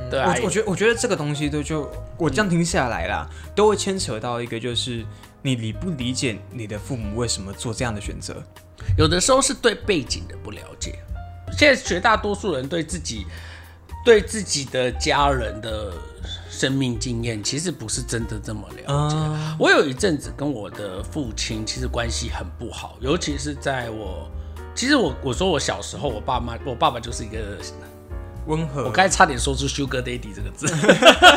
[0.10, 5.06] 对啊，我我觉得我觉得这个东西都就我这样听下来啦，都会牵扯到一个就是
[5.42, 8.42] 你理不理解你的父母为什么做这样的选择。
[8.98, 11.00] 有的时候是对背景的不了解。
[11.58, 13.26] 现在绝大多数人对自己、
[14.04, 15.94] 对自己的家人的
[16.50, 19.16] 生命经验，其实不是真的这么了解。
[19.16, 24.30] 啊我有一阵子跟我的父亲其实关系很不好，尤其是在我，
[24.74, 27.58] 其实我我说我小时候，我爸妈，我爸爸就是一个，
[28.48, 30.66] 温和，我刚才差点说出 Sugar Daddy 这个字，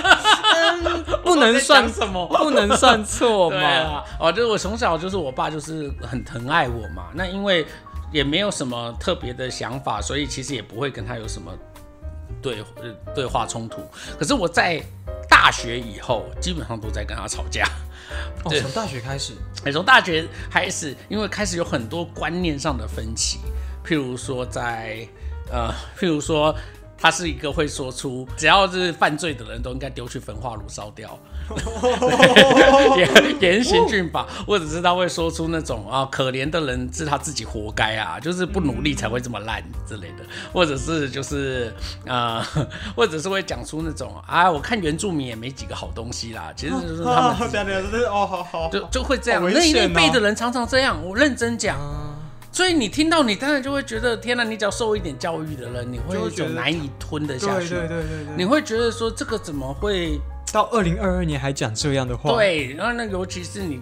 [1.22, 2.26] 不能算什么？
[2.28, 3.58] 不能算错嘛。
[3.58, 7.08] 啊，哦，就是我从小就是我爸就是很疼爱我嘛。
[7.14, 7.66] 那因为
[8.10, 11.52] 也没有什么特别的想法，所以其实也不会跟他有什么
[12.44, 13.80] 对呃对话冲突。
[14.18, 14.78] 可是我在
[15.30, 17.64] 大学以后，基本上都在跟他吵架。
[18.44, 19.32] 哦， 从大学开始，
[19.64, 23.38] 也从大学开始，因为开始有很多观念上的分歧，
[23.84, 25.08] 譬如说在
[25.50, 26.54] 呃，譬如说
[26.96, 31.18] 他是一个会说出只要是犯罪的人都应该丢去焚化炉烧掉，
[32.96, 41.74] 严严刑峻法，或者是他会说出那种啊可怜的人是他自己活该啊，就是不努力才会这么烂之类的，或者是就是
[42.06, 42.42] 呃，
[42.96, 47.74] 或者是会讲出那种啊，我看原住民也没几个好东西啦，其实就是他们
[48.10, 51.78] 哦，好好，就就会这样，那一辈的人常常这样，我认真讲。
[52.54, 54.44] 啊所以你听到，你当然就会觉得，天哪！
[54.44, 57.70] 你只要受一点教育的人，你会有一种难以吞得下去。
[57.70, 60.20] 对对对对对，你会觉得说，这个怎么会？
[60.52, 63.80] 到二零二二年还讲这样的话，，对，然后那尤其是你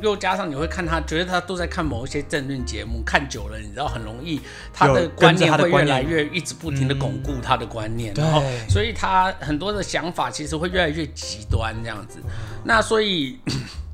[0.00, 4.40] 又加上你会看他，觉得他都在看某一些政论节目，看久了，你知道很容易
[4.72, 12.20] 他的观念会越来越一直不停的巩固他的观念，对然后所以他很多的想法其实会越来越极端这样子。
[12.62, 13.36] 那所以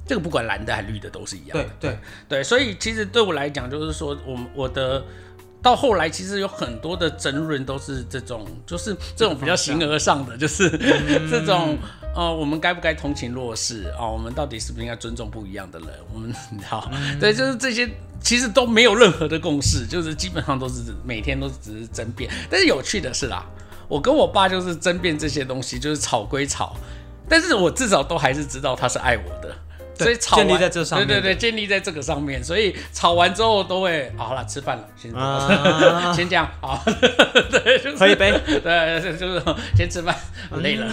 [0.09, 1.91] 这个不管蓝的还绿的都是一样的对。
[1.91, 1.99] 对，
[2.29, 5.05] 对，所以其实对我来讲，就是说我我的
[5.63, 10.69] 到后来，其实有很多的争论都是这种，就是这种比较形而上的，就是
[11.31, 11.79] 这种
[12.17, 15.89] 呃，我们该不该同情弱势啊、我们到底是不是应该尊重不一样的人？
[16.13, 16.91] 我们你知道，
[17.21, 17.89] 对，就是这些。
[18.21, 22.29] 其实都没有任何的共识，就是基本上都是每天都只是争辩。
[22.51, 23.47] 但是有趣的是啦，
[23.87, 26.77] 我跟我爸就是争辩这些东西，就是吵归吵，
[27.29, 29.55] 但是我至少都还是知道他是爱我的。
[29.99, 36.13] 对所以吵完建立在这上面对对对，建立在这个上面，所以吵完之后都会好了，吃饭了，先、啊。
[36.15, 36.83] 先这样好，
[37.51, 39.43] 对，就是喝一杯， 对，就是
[39.77, 40.15] 先吃饭，
[40.63, 40.89] 累了，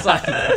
[0.00, 0.52] 算了，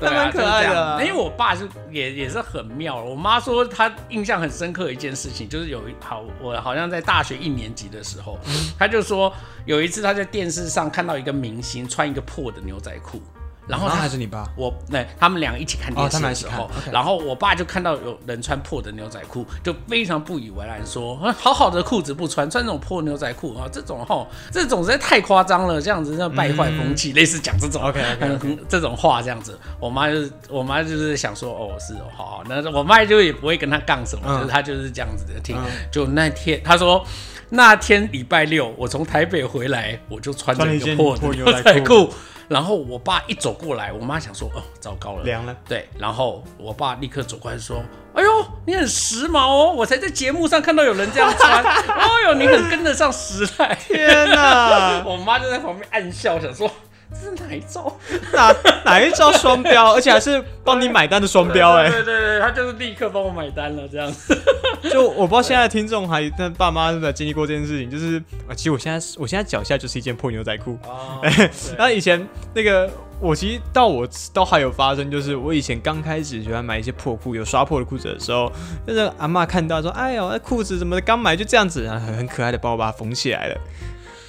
[0.00, 1.02] 对啊，可爱的啊。
[1.02, 8.52] 因为我爸是也也是很妙，我妈说她印象很深刻的一件事情，就是有一好，我好像在大学一年级的时候，嗯。
[8.78, 9.32] 她就说
[9.64, 13.20] 有一次她在电视上看到一个明星穿一个破的牛仔裤，
[13.68, 27.92] 然后然后她还是你爸，我那他们俩一起看电视的时候然后我爸就看到有人穿破的牛仔裤，就非常不以为然，说：“啊好好的裤子不穿，穿这种破牛仔裤啊，这种吼，这种实在太夸张了，这样子那败坏风气，类似讲这种
[28.68, 35.56] 这种话这样子。”我妈就是我妈就是想说：“哦，是哦，好好。”那我妈就也不会跟他杠什么，嗯就是她就是这样子的听。
[35.56, 37.04] 嗯就那天她说。
[37.50, 42.12] 那天礼拜六，我从台北回来，我就穿着一个破的牛牛仔裤，
[42.48, 47.82] 然后我爸一走过来，我妈想说：“哦，糟糕了，凉了，对，然后我爸立刻走过来说
[48.16, 48.28] ：“哎呦，
[48.66, 49.72] 你很时髦哦！
[49.72, 53.74] 我才在节目上看到有人这样穿， 哎呦，你很跟得上时代。
[53.74, 56.70] 天哪”， 我妈就在旁边暗笑，想说
[57.10, 57.96] 这是哪一招？
[58.32, 58.54] 哪
[58.84, 64.36] 哪一招双标， 而且还是帮你买单的双标哎、对对对，他就是立刻帮我买单了，这样子。
[64.90, 70.78] 就我不知道现在的听众还那爸妈是不是经历过这件事情，就是啊，其实我现在我现在脚下就是一件破牛仔裤。
[70.84, 71.20] 哦，
[71.76, 72.88] 然后以前那个
[73.20, 78.52] 我其实到我都还有发生，就是我以前刚开始喜欢买一些破裤，有刷破的裤子的时候，
[78.86, 83.60] 就是阿妈看到说，哎呦，那裤子怎么刚买就这样子，然后很很可爱的帮我把它缝起来了。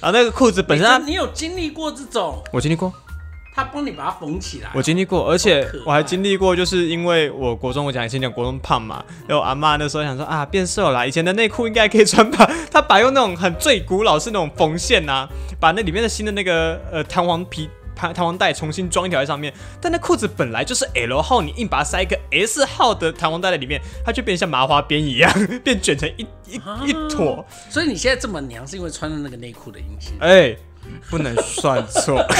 [0.00, 2.92] 然后那个裤子本身它你有经历过这种，我经历过，
[3.54, 15.28] 他帮你把它缝起来，我经历过，而且我还经历过，就是因为我国中我讲以前讲国中胖嘛，然后阿妈那时候想说啊变瘦了，以前的内裤应该可以穿吧，她把用那种很最古老是那种缝线啊，
[15.60, 17.68] 把那里面的新的那个呃弹簧皮。
[18.00, 25.30] 弹弹簧带重新装一条在上面，但那裤子本来就是 L 号，你硬把它塞一个 S 号的弹簧带在里面，它就变成像麻花边一样，
[25.62, 26.54] 变卷成一一
[26.86, 27.44] 一坨。
[27.68, 30.14] 所以你现在这么娘，是因为穿了那个内裤的影响。
[30.20, 30.56] 哎、
[31.10, 32.24] 不能算错。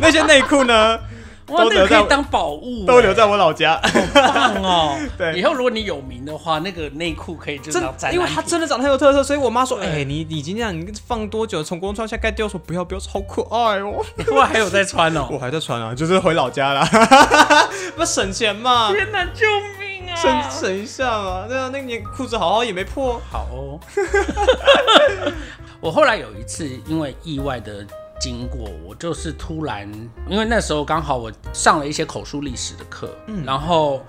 [0.00, 0.98] 那些内裤呢，
[1.50, 3.80] 哇，那可以当宝物、都留在我老家。
[4.14, 4.96] 棒哦！
[5.18, 11.62] 对以后如果你有名的话，那个内裤可以就真当展览因为它真的长得很有特色，所以我妈说：“对哎、你你已经这样，你放多久？
[11.62, 14.04] 从国中穿下该丢？”说不要不要，超可爱哦。
[14.16, 15.28] 你后来还有在穿哦。
[15.32, 16.88] 我还在穿啊，就是回老家啦，
[17.96, 19.46] 不省钱嘛，天哪，救
[19.78, 20.16] 命啊！
[20.16, 21.46] 省省一下嘛。
[21.48, 23.20] 对啊，那你裤子好好也没破。
[23.30, 23.80] 好哦。
[25.80, 27.86] 我后来有一次因为意外的
[28.20, 29.90] 经过，我就是突然，
[30.28, 34.04] 因为那时候刚好我上了一些口述历史的课，嗯然后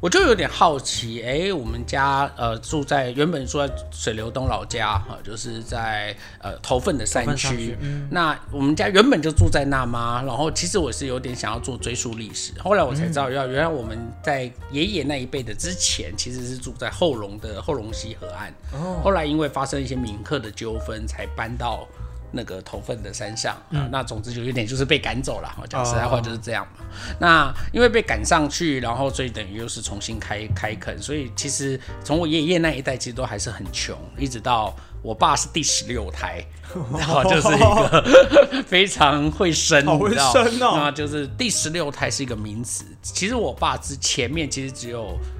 [0.00, 10.22] 我就有点好奇，哎、我们家呃住在原本住在水流东老家哈、就是在呃头份的山区，嗯那我们家原本就住在那吗？
[10.24, 18.54] 然后其实我是有点想要做追溯历史，后来我才知道，要原来我们在爷爷那一辈的之前，其实是住在后龙的后龙溪河岸。
[18.72, 21.84] 哦，后来因为发生一些民客的纠纷，才搬到
[22.32, 23.88] 那个头份的山上啊。
[23.90, 26.84] 那总之就有点就是被赶走了，讲实在话就是这样嘛。
[27.20, 36.44] 那因为被赶上去，然后所以等于又是重新开开垦，所以其实从我爷爷那一代其实都还是很穷，一直到我爸是第十六胎，
[36.92, 42.84] 然后就是一个 非常会生，你知道生哦那就是第十六胎是一个名词。
[43.02, 45.37] 其实我爸之前面其实只有呃，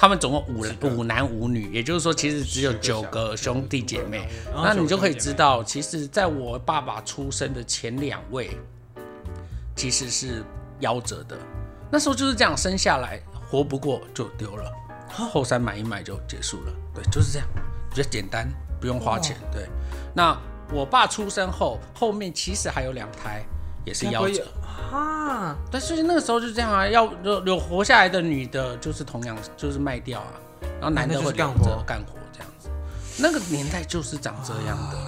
[0.00, 4.28] 他们总共五人五男五女，也就是说其实只有九个兄弟姐妹。
[4.54, 8.56] 哦那你就可以知道，其实在我爸爸出生的前两位，
[9.74, 10.44] 其实是
[10.80, 11.36] 夭折的。
[11.90, 13.20] 那时候就是这样生下来，
[13.50, 14.72] 活不过就丢了，
[15.08, 16.72] 后山买一买就结束了。
[16.94, 17.48] 对，就是这样，
[17.90, 18.48] 比较简单，
[18.80, 19.36] 不用花钱。
[19.52, 19.66] 对，
[20.14, 20.38] 那
[20.72, 23.44] 我爸出生后，后面其实还有两胎
[23.84, 24.46] 也是夭折。
[24.90, 30.32] 啊，但是那个时候就这样啊，要有有活下来的女的，就是同样就是卖掉啊，
[30.80, 32.68] 然后男的会干活干活这样子。
[33.18, 34.98] 那个年代就是长这样的。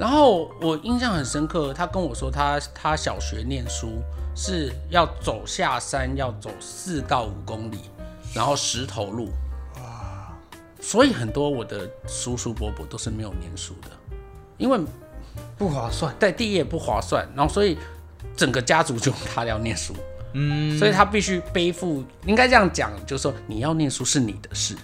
[0.00, 4.02] 然后我印象很深刻，他跟我说他他小学念书
[4.34, 7.78] 是要走下山，要走四到五公里，
[8.34, 9.28] 然后石头路。
[10.80, 13.88] 所以很多我的叔叔伯伯都是没有念书的，
[14.58, 14.78] 因为
[15.56, 16.14] 不划算。
[16.18, 17.78] 对第一也不划算，然后所以
[18.36, 19.94] 整个家族就他要念书。
[20.36, 24.74] 嗯，所以他必须背负，应该这样讲，就是说你要念书是你的事，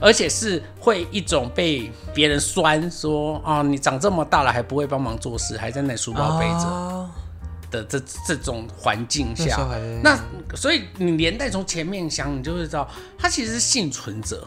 [0.00, 7.08] 而且是会一种被别人酸说啊，你长这么大了还不会帮忙做事，还在那书包背着啊
[7.70, 9.68] 的这这种环境下，
[10.02, 10.18] 那
[10.56, 14.44] 所以你连带从前面想，你就会知道他其实是幸存者，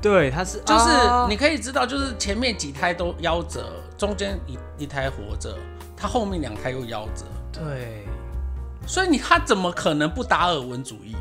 [0.00, 1.26] 对，他是就是啊。
[1.28, 5.54] 你可以知道，就是前面几胎都夭折，中间一一胎活着，
[5.94, 7.24] 他后面两胎又夭折，
[7.58, 8.04] 对，
[8.86, 11.14] 所以你他怎么可能不达尔文主义？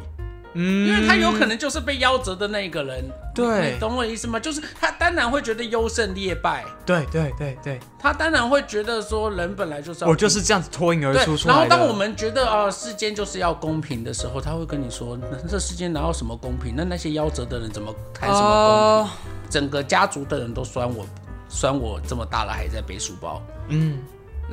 [0.57, 4.39] 嗯，因为他有可能就是被夭折的那个人，对懂我意思吗？
[4.39, 11.36] 就是他当然会觉得优胜劣败，对对对对，他当然会觉得说人本来就是要我就是这样子脱颖而出。
[11.36, 11.53] 出来。
[11.53, 16.73] 然后当我们觉得啊、世间就是要公平的时候，他会跟你说，那这世间哪有什么公平？
[16.73, 19.11] 那那些夭折的人怎么谈什么公平？
[19.11, 19.17] 啊
[19.49, 21.05] 整个家族的人都酸我，
[21.49, 23.41] 酸我这么大了还在背书包。
[23.67, 23.99] 嗯，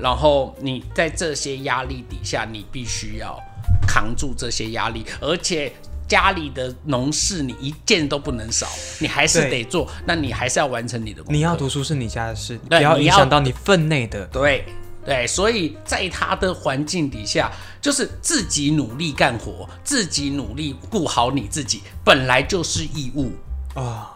[0.00, 3.38] 然后你在这些压力底下，你必须要
[3.86, 5.72] 扛住这些压力，而且
[6.08, 8.66] 家里的农事你一件都不能少，
[8.98, 11.32] 你还是得做，那你还是要完成你的工作。
[11.32, 14.26] 你要读书是你家的事，你要要影响到你分内的。
[14.26, 14.64] 对
[15.04, 23.32] 对，所以在他的环境底下，就是自己努力干活，自己努力顾好你自己，本来就是义务
[23.74, 24.10] 啊。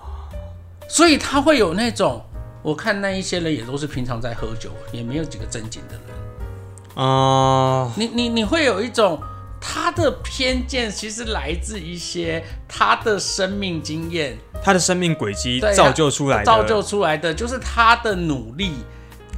[0.88, 2.24] 所以他会有那种，
[2.66, 7.06] 我看那一些人也都是平常在喝酒，也没有几个正经的人。
[7.06, 9.22] 啊，你你你会有一种
[9.60, 18.72] 他的偏见，其实来自一些他的生命经验他的生命轨迹造就出来的，造就出来的，就是他的努力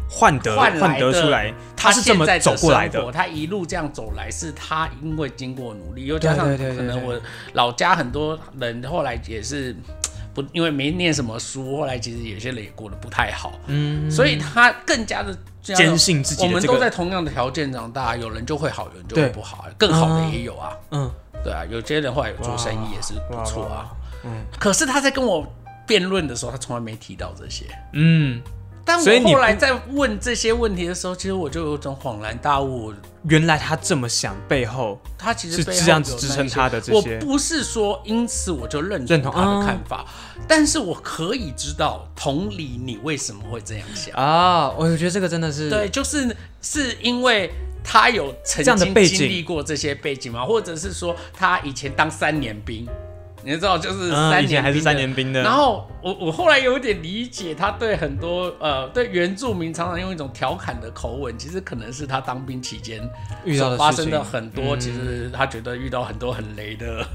[0.08, 3.12] 换得换得出来，他是这么在走过来的。
[3.12, 7.20] 他一路这样走来，是他因为经过努力，又加上可能我
[7.52, 9.76] 老家很多人后来也是
[10.42, 20.72] 不因为没念什么书，后来其实有些人也过得不太好，嗯，所以他更加的坚信自己我们都在同样的条件长大，有人就会好，有人就会不好，更好的也有啊。
[20.92, 21.10] 嗯，
[21.42, 23.90] 对啊，有些人后来有做生意也是不错啊。
[24.24, 24.30] 嗯。
[24.60, 25.44] 可是他在跟我
[25.86, 27.64] 辩论的时候，他从来没提到这些。
[27.94, 28.40] 嗯，
[28.88, 40.06] 但所以你不我后来在问这些问题的时候，其实我就有种恍然大悟，原来他这么想，背后他其实是背后这样子支那一些撑他的这我些不是说因此我就认认同同他的啊看法，
[40.48, 44.14] 但是我可以知道同理你为什么会这样想。
[44.14, 47.52] 啊，我觉得这个真的是对，就是是因为
[47.84, 50.46] 他有曾这样的经背景经历过这些背景吗？
[50.46, 52.86] 或者是说他以前当三年兵，
[53.48, 63.00] 你知道，就是嗯，三年以前还是三年兵的，然后我我后来有一点理解，他对很多呃对原住民常常用一种调侃的口吻，其实可能是他当兵期间
[63.46, 64.80] 遇到的发生的很多，嗯。
[64.80, 67.06] 其实他觉得遇到很多很雷的，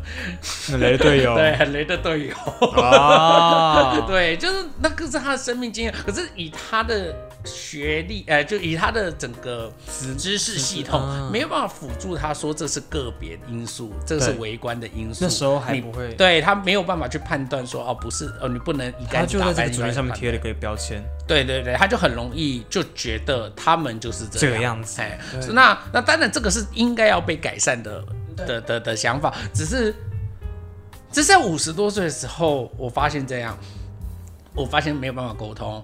[0.67, 2.35] 很雷的队友， 对，很雷的队友。
[2.81, 7.15] 啊， 对，就是那个是他的生命经验，可是以他的
[7.45, 9.71] 学历，呃，就以他的整个
[10.17, 11.31] 知识系统，嗯。
[11.31, 14.39] 没有办法辅助他说这是个别因素，这是对。
[14.39, 15.23] 微观的因素。
[15.23, 25.19] 那时候还你不会对他没有办法去判断说，哦，不是，哦，你不能一他竿子打翻就在这个主题上面贴了一个标签，对对对，他就很容易就觉得他们就是这这个样子哎，
[25.49, 28.01] 那那当然这个是应该要被改善的
[28.37, 29.93] 的的的想法，只是
[31.11, 33.57] 只是在五十多岁的时候，我发现这样，
[34.55, 35.83] 我发现没有办法沟通。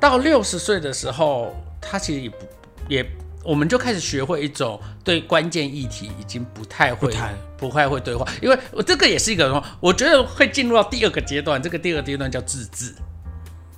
[0.00, 2.36] 到六十岁的时候，他其实也不
[2.88, 3.06] 也。
[3.48, 12.94] 我们就开始学会一种对关键议题已经不太会不谈不太会对话，因为我这个也是一个，我觉得会进入到第二个阶段，这个第二个阶段叫自治。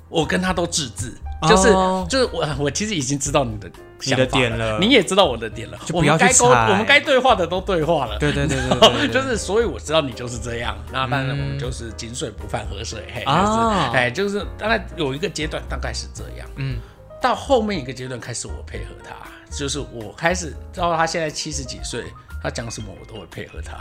[0.09, 1.13] 我跟他都自治，
[1.49, 3.71] 就是、哦就是我我其实已经知道你的
[4.03, 8.19] 你的点了你也知道我的点了，我就不要去们该沟我们该对话的都对话了。
[8.19, 10.77] 对对对对对 对对就是，所以我知道你就是这样。
[10.93, 16.49] 那当然，我们嗯就是井水不犯河水，嘿，啊就是，哎，就是大概有一个阶段，大概是这样。
[16.57, 16.79] 嗯，
[17.23, 19.15] 到后面一个阶段开始，我配合他，
[19.51, 22.05] 就是我开始知道他现在七十几岁，
[22.43, 23.79] 他讲什么我都会配合他。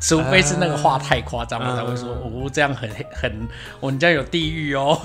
[0.00, 3.48] 除非是那个话太夸张，我才会说，哦，这样很很，
[3.80, 4.98] 我们家有地狱哦。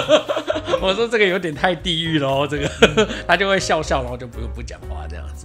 [0.80, 5.44] 我说这个有点太地狱了哦，这个他就会笑笑，然后就不不讲话这样子。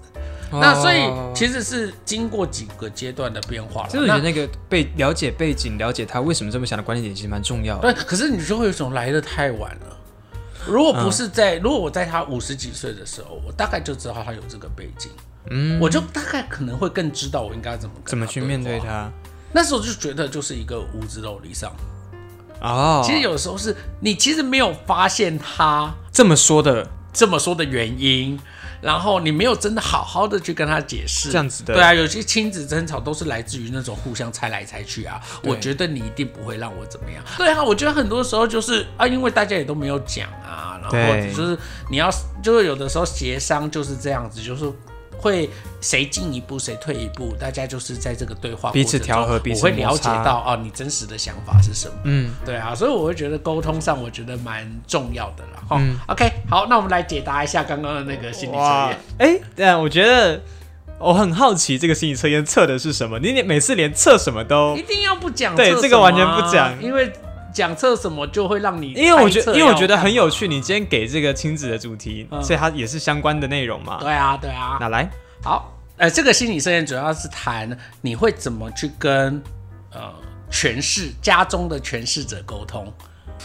[0.49, 3.89] 那所以哦其实是经过几个阶段的变化了。
[3.89, 7.93] 其实我觉得那那个背了解背景、了解他为什么这么想的观点，其实蛮重要的。
[7.93, 9.97] 对，可是你就会有一种来的太晚了。
[10.67, 15.09] 如果不是在，如果我在他五十几岁的时候，我大概就知道他有这个背景，
[15.49, 18.79] 嗯，我就大概可能会更知道我应该怎么怎么去面对。
[18.79, 19.09] 他？
[19.53, 21.71] 那时候就觉得就是一个无知肉离上。
[22.61, 28.37] 哦，其实有时候是你其实没有发现他这么说的，这么说的原因，
[28.81, 35.21] 然后你没有真的好好的去跟他解释，这样子的对啊，有些亲子争吵都是来自于那种互相猜来猜去啊。
[35.43, 37.23] 我觉得你一定不会让我怎么样。
[37.37, 41.57] 对啊，我觉得很多时候就是啊，因为大家也都没有讲啊，然后对就是
[41.89, 42.09] 你要
[42.41, 44.71] 就是有的时候协商就是这样子，就是。
[45.17, 45.49] 会
[45.81, 51.95] 谁进一步谁退一步，大家就是在这个对话彼此调和彼此我会了解到哦，你真实的想法是什么。
[52.03, 55.63] 嗯，对啊，所以我会觉得沟通上，我觉得蛮重要的啦。
[55.67, 60.41] 哈、嗯 OK，好，那我们来解答一下刚刚的那个心理测哇验。，哎，对啊，我觉得
[60.99, 63.19] 我很好奇这个心理测验测的是什么？
[63.19, 67.11] 你连每次连测什么都一，定要不讲对测这个完全不讲因为
[67.57, 70.47] 讲测什么就会让你因为我觉得，因为我觉得很有趣。
[70.47, 73.97] 你今天给这个亲子的主题，嗯所以它也是相关的内容嘛。
[73.99, 74.77] 对啊，对啊。
[74.79, 75.09] 那来，
[75.43, 79.41] 好，呃，这个心理测验主要是谈你会怎么去跟
[79.91, 80.13] 呃
[80.51, 82.93] 诠释家中的诠释者沟通。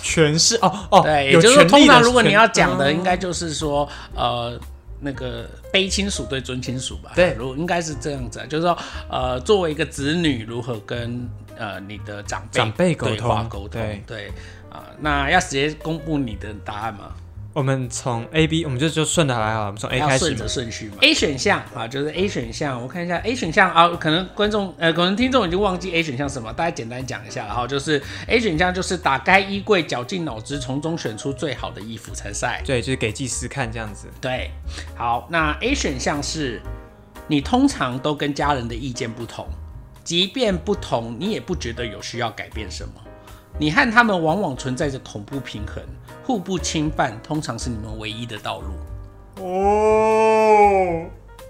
[0.02, 4.60] 诠释哦哦，对，也就是说，通常如果你要讲的，嗯应该就是说，呃，
[5.00, 7.12] 那个卑亲属对尊亲属吧？
[7.14, 8.76] 对如应该是这样子啊，就是说，
[9.08, 11.28] 呃，作为一个子女，如何跟
[11.62, 13.70] 呃你的长辈长辈沟通沟通？
[13.70, 14.32] 对对
[14.68, 17.12] 啊、那要直接公布你的答案吗？
[17.52, 20.48] 我们从 A B，我们就就顺着来好了，我们从 A 开始顺着。
[20.48, 20.96] 顺序嘛。
[21.02, 32.62] A 选项啊，就是 A 选项，我看一下 A 选项啊，可能观众呃，可能听众已经忘记 A 选项什么，大家简单讲一下，然后就是 A 选项就是打开衣柜，绞尽脑汁，从中选出最好的衣服参赛。
[32.64, 34.08] 对，就是给技师看这样子。
[34.18, 34.50] 对，
[34.96, 36.62] 好，那 A 选项是
[37.28, 39.46] 你通常都跟家人的意见不同，
[40.04, 42.94] 即便不同，你也不觉得有需要改变什么。
[43.58, 45.82] 你和他们往往存在着同步平衡，
[46.24, 49.44] 互不侵犯，通常是你们唯一的道路。
[49.44, 51.04] 哦，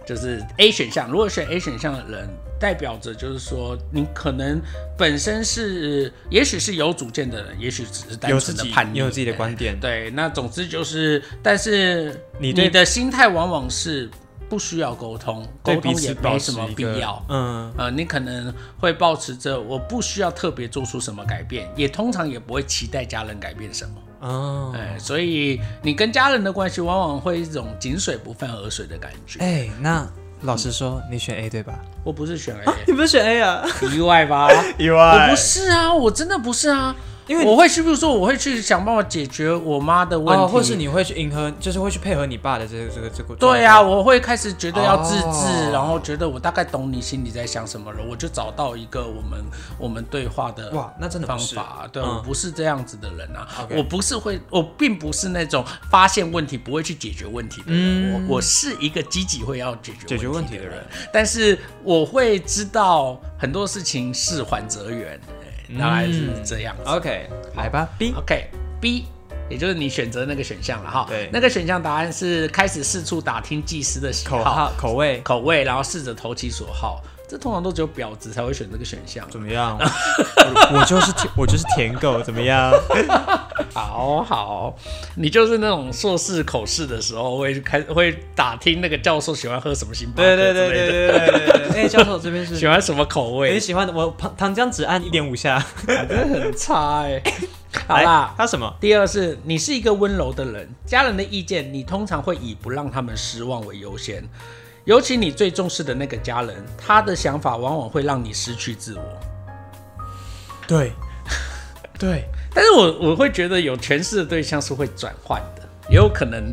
[0.05, 2.29] 就是 A 选项，如果选 A 选项的人，
[2.59, 4.61] 代表着就是说，你可能
[4.99, 9.79] 本身是，也许是有主见的人，也许只是单有自己纯的叛逆，你有自己的观点。
[9.79, 14.11] 对，那总之就是，但是你对你的心态往往是
[14.53, 17.25] 不需要沟通，沟通也没什么必要。
[17.31, 23.95] 嗯，呃，你可能会保持着我不需要特别做出什么改变，也通常也不会期待家人改变什么。
[24.21, 29.41] 哦，哎、所以你跟家人的关系往往会一种井水不犯河水的感觉。
[29.41, 30.07] 哎，那
[30.43, 31.79] 老实说，你选 A 对吧？
[32.05, 33.65] 我不是选 A，、 你不是选 A 啊？
[33.97, 34.51] 意外吧？
[34.79, 36.95] 意外我不是啊，我真的不是啊。
[37.29, 43.35] 因为我会是不是说，我会去想办法解决我妈的问题，哦，或是你会去迎合，就是会去配合你爸的这个这个这个。
[43.37, 45.71] 对啊，，我会开始觉得要自治，哦。
[45.73, 49.45] 然后觉得我大概懂你心里在想什么了，我就找到一个我们
[49.79, 51.55] 我们对话的哇，那真的方不是。
[51.55, 51.89] 法。
[51.93, 52.17] 对、嗯。
[52.17, 53.47] 我不是这样子的人啊。
[53.71, 58.27] 我不是会，我并不是那种发现问题不会去解决问题的人，嗯。
[58.29, 60.85] 我我是一个积极会要解决解决问问题的人。
[61.13, 65.42] 但是我会知道很多事情事缓则圆，哎
[65.79, 66.83] 大概是这样子。
[66.87, 68.13] OK，来吧，B。
[68.17, 69.05] OK，B，
[69.49, 71.07] 也就是你选择那个选项了哈。
[71.09, 77.03] 对那个选项答案是开始四处打听技师的喜口号口味口味，然后试着投其所好。
[77.33, 79.27] 这通常都只有婊子才会选这个选项。
[79.31, 79.79] 怎么样？
[79.79, 82.71] 我我就是舔，我就是舔狗，怎么样？
[83.73, 84.77] 好好，
[85.17, 91.73] 你就是那种硕士口试的时候会开会打听那个教授喜欢喝什么星巴克对对对对对对对对。
[91.85, 95.65] 哎，教授这边是喜欢什么口味你味，喜欢的，我糖糖浆只按一点五下。
[95.87, 97.23] 真的很差 哎、
[97.87, 98.71] 好来啦，他什么？
[98.79, 104.23] 第二是你是一个温柔的人，家人的意见你通常会以不让他们失望为优先，
[104.85, 109.03] 尤其你最重视的那个家人，他的想法往往会让你失去自我。
[110.67, 110.93] 对，
[111.99, 116.53] 对，但是我我会觉得有权势的对象是会转换的，也有可能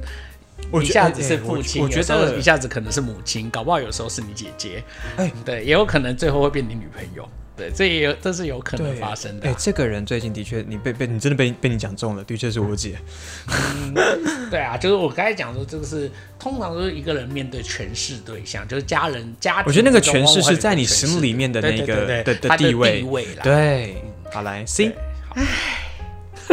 [0.81, 4.83] 一下子是父亲，我觉得一下子可能是母亲，搞不好有时候是你姐姐，
[5.17, 7.27] 哎对，也有可能最后会变你女朋友。
[7.59, 12.97] 对，这也有这是有可能发生的哎、啊、这个人最近的确，你被被你真的被被你讲中了，的确是我姐。
[14.49, 19.63] 对啊，就是我刚才讲说，这个是通常都是一个人面对权势对象，就是家人家庭。
[19.67, 23.43] 我觉得那个权势是在你心里面的那个对的地位地位啦。
[23.43, 24.01] 对，
[24.31, 24.95] 好来 C，对
[25.27, 25.35] 好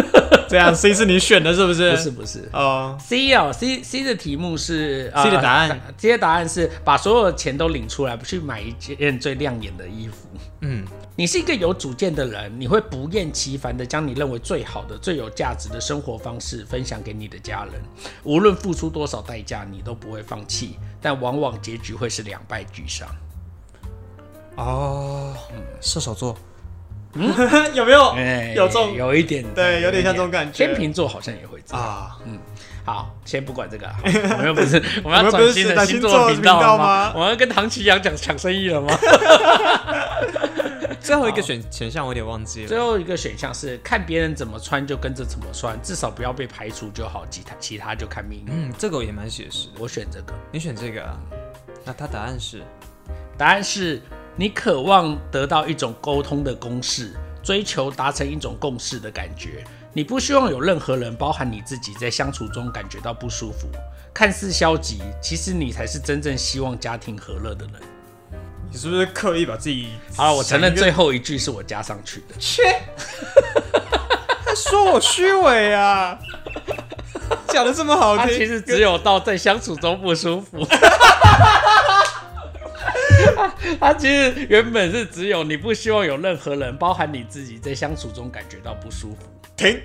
[0.48, 1.90] 这样 C 是你选的，是不是？
[1.90, 2.48] 不是不是。
[2.52, 10.28] 哦，C 哦，C C 的题目是、呃 C 的答案，C 的答案是把所有的钱都领出来，不去买一件最亮眼的衣服。
[10.60, 10.84] 嗯，
[11.16, 17.74] 你是一个有主见的人，你会不厌其烦的将你认为最好的、最有价值的生活方式分享给你的家人，
[18.22, 20.76] 无论付出多少代价，你都不会放弃。
[21.02, 23.08] 但往往结局会是两败俱伤。
[24.56, 25.34] 哦，
[25.80, 26.36] 射手座，
[27.74, 31.82] 有没有哎有这种有一点，对有点像这种感觉天秤座好像也会这样。
[31.82, 32.16] 啊？
[32.84, 37.12] 好，先不管这个，好 我们又不是我们要转新的星座频频道了吗吗？
[37.16, 38.96] 我们要跟唐奇阳讲抢生意了吗？
[41.00, 42.68] 最后一个选选项我有点忘记了。
[42.68, 48.46] 最后一个选项是看别人怎么穿就跟着怎么穿，至少不要被排除就好，其他其他就看命运。
[48.50, 49.68] 嗯，这个也蛮写实。
[49.78, 51.18] 我选这个，你选这个啊？
[51.84, 52.62] 那他答案是
[53.36, 54.00] 答案是
[54.38, 59.64] 你渴望得到一种沟通的公式，追求达成一种共识的感觉。
[59.94, 63.66] 你不希望有任何人，包含你自己，在相处中感觉到不舒服。
[64.12, 67.74] 看似消极，其实你才是真正希望家庭和乐的人。
[68.70, 69.88] 你是不是刻意把自己？
[70.14, 72.34] 好了，我承认最后一句是我加上去的。
[72.38, 72.62] 切，
[74.44, 76.18] 他说我虚伪啊，
[77.48, 80.58] 讲的这么好听，其实只有到在相处中不舒服。
[83.80, 89.26] 他其实原本是只有你不希望有任何人，包含你自己，在相处中感觉到不舒服。
[89.56, 89.78] 停。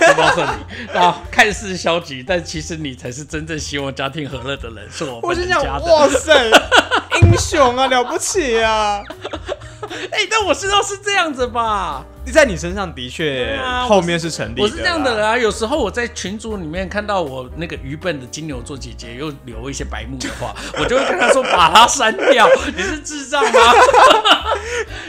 [0.00, 0.98] 对就到这里。
[0.98, 5.62] 啊，看似消极，但其实你才是真正希望家庭和乐的人，是我我就想。
[5.64, 6.50] 哇塞，
[7.22, 9.00] 英雄啊，了不起啊！
[10.12, 12.04] 哎、但我知道是这样子吧？
[12.32, 15.26] 在你身上的确啊后面是成立的，我是这样的人。
[15.26, 22.48] 啊，有时候我在群组里面看到我那个愚笨的金牛座姐姐又留一些白目的话， 我就会跟她说把它删掉。
[22.76, 23.50] 你是智障吗？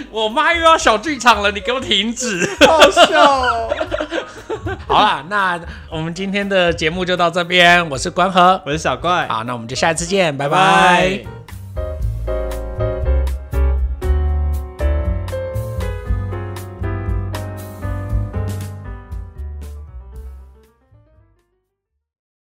[0.10, 2.50] 我妈又要小剧场了，你给我停止。
[2.66, 3.74] 好笑哦。
[4.88, 8.62] 好了，那我们今天的节目就到这边，我是关河。
[8.66, 10.48] 我是小怪，好，那我们就下次见，拜。
[10.48, 11.41] 拜拜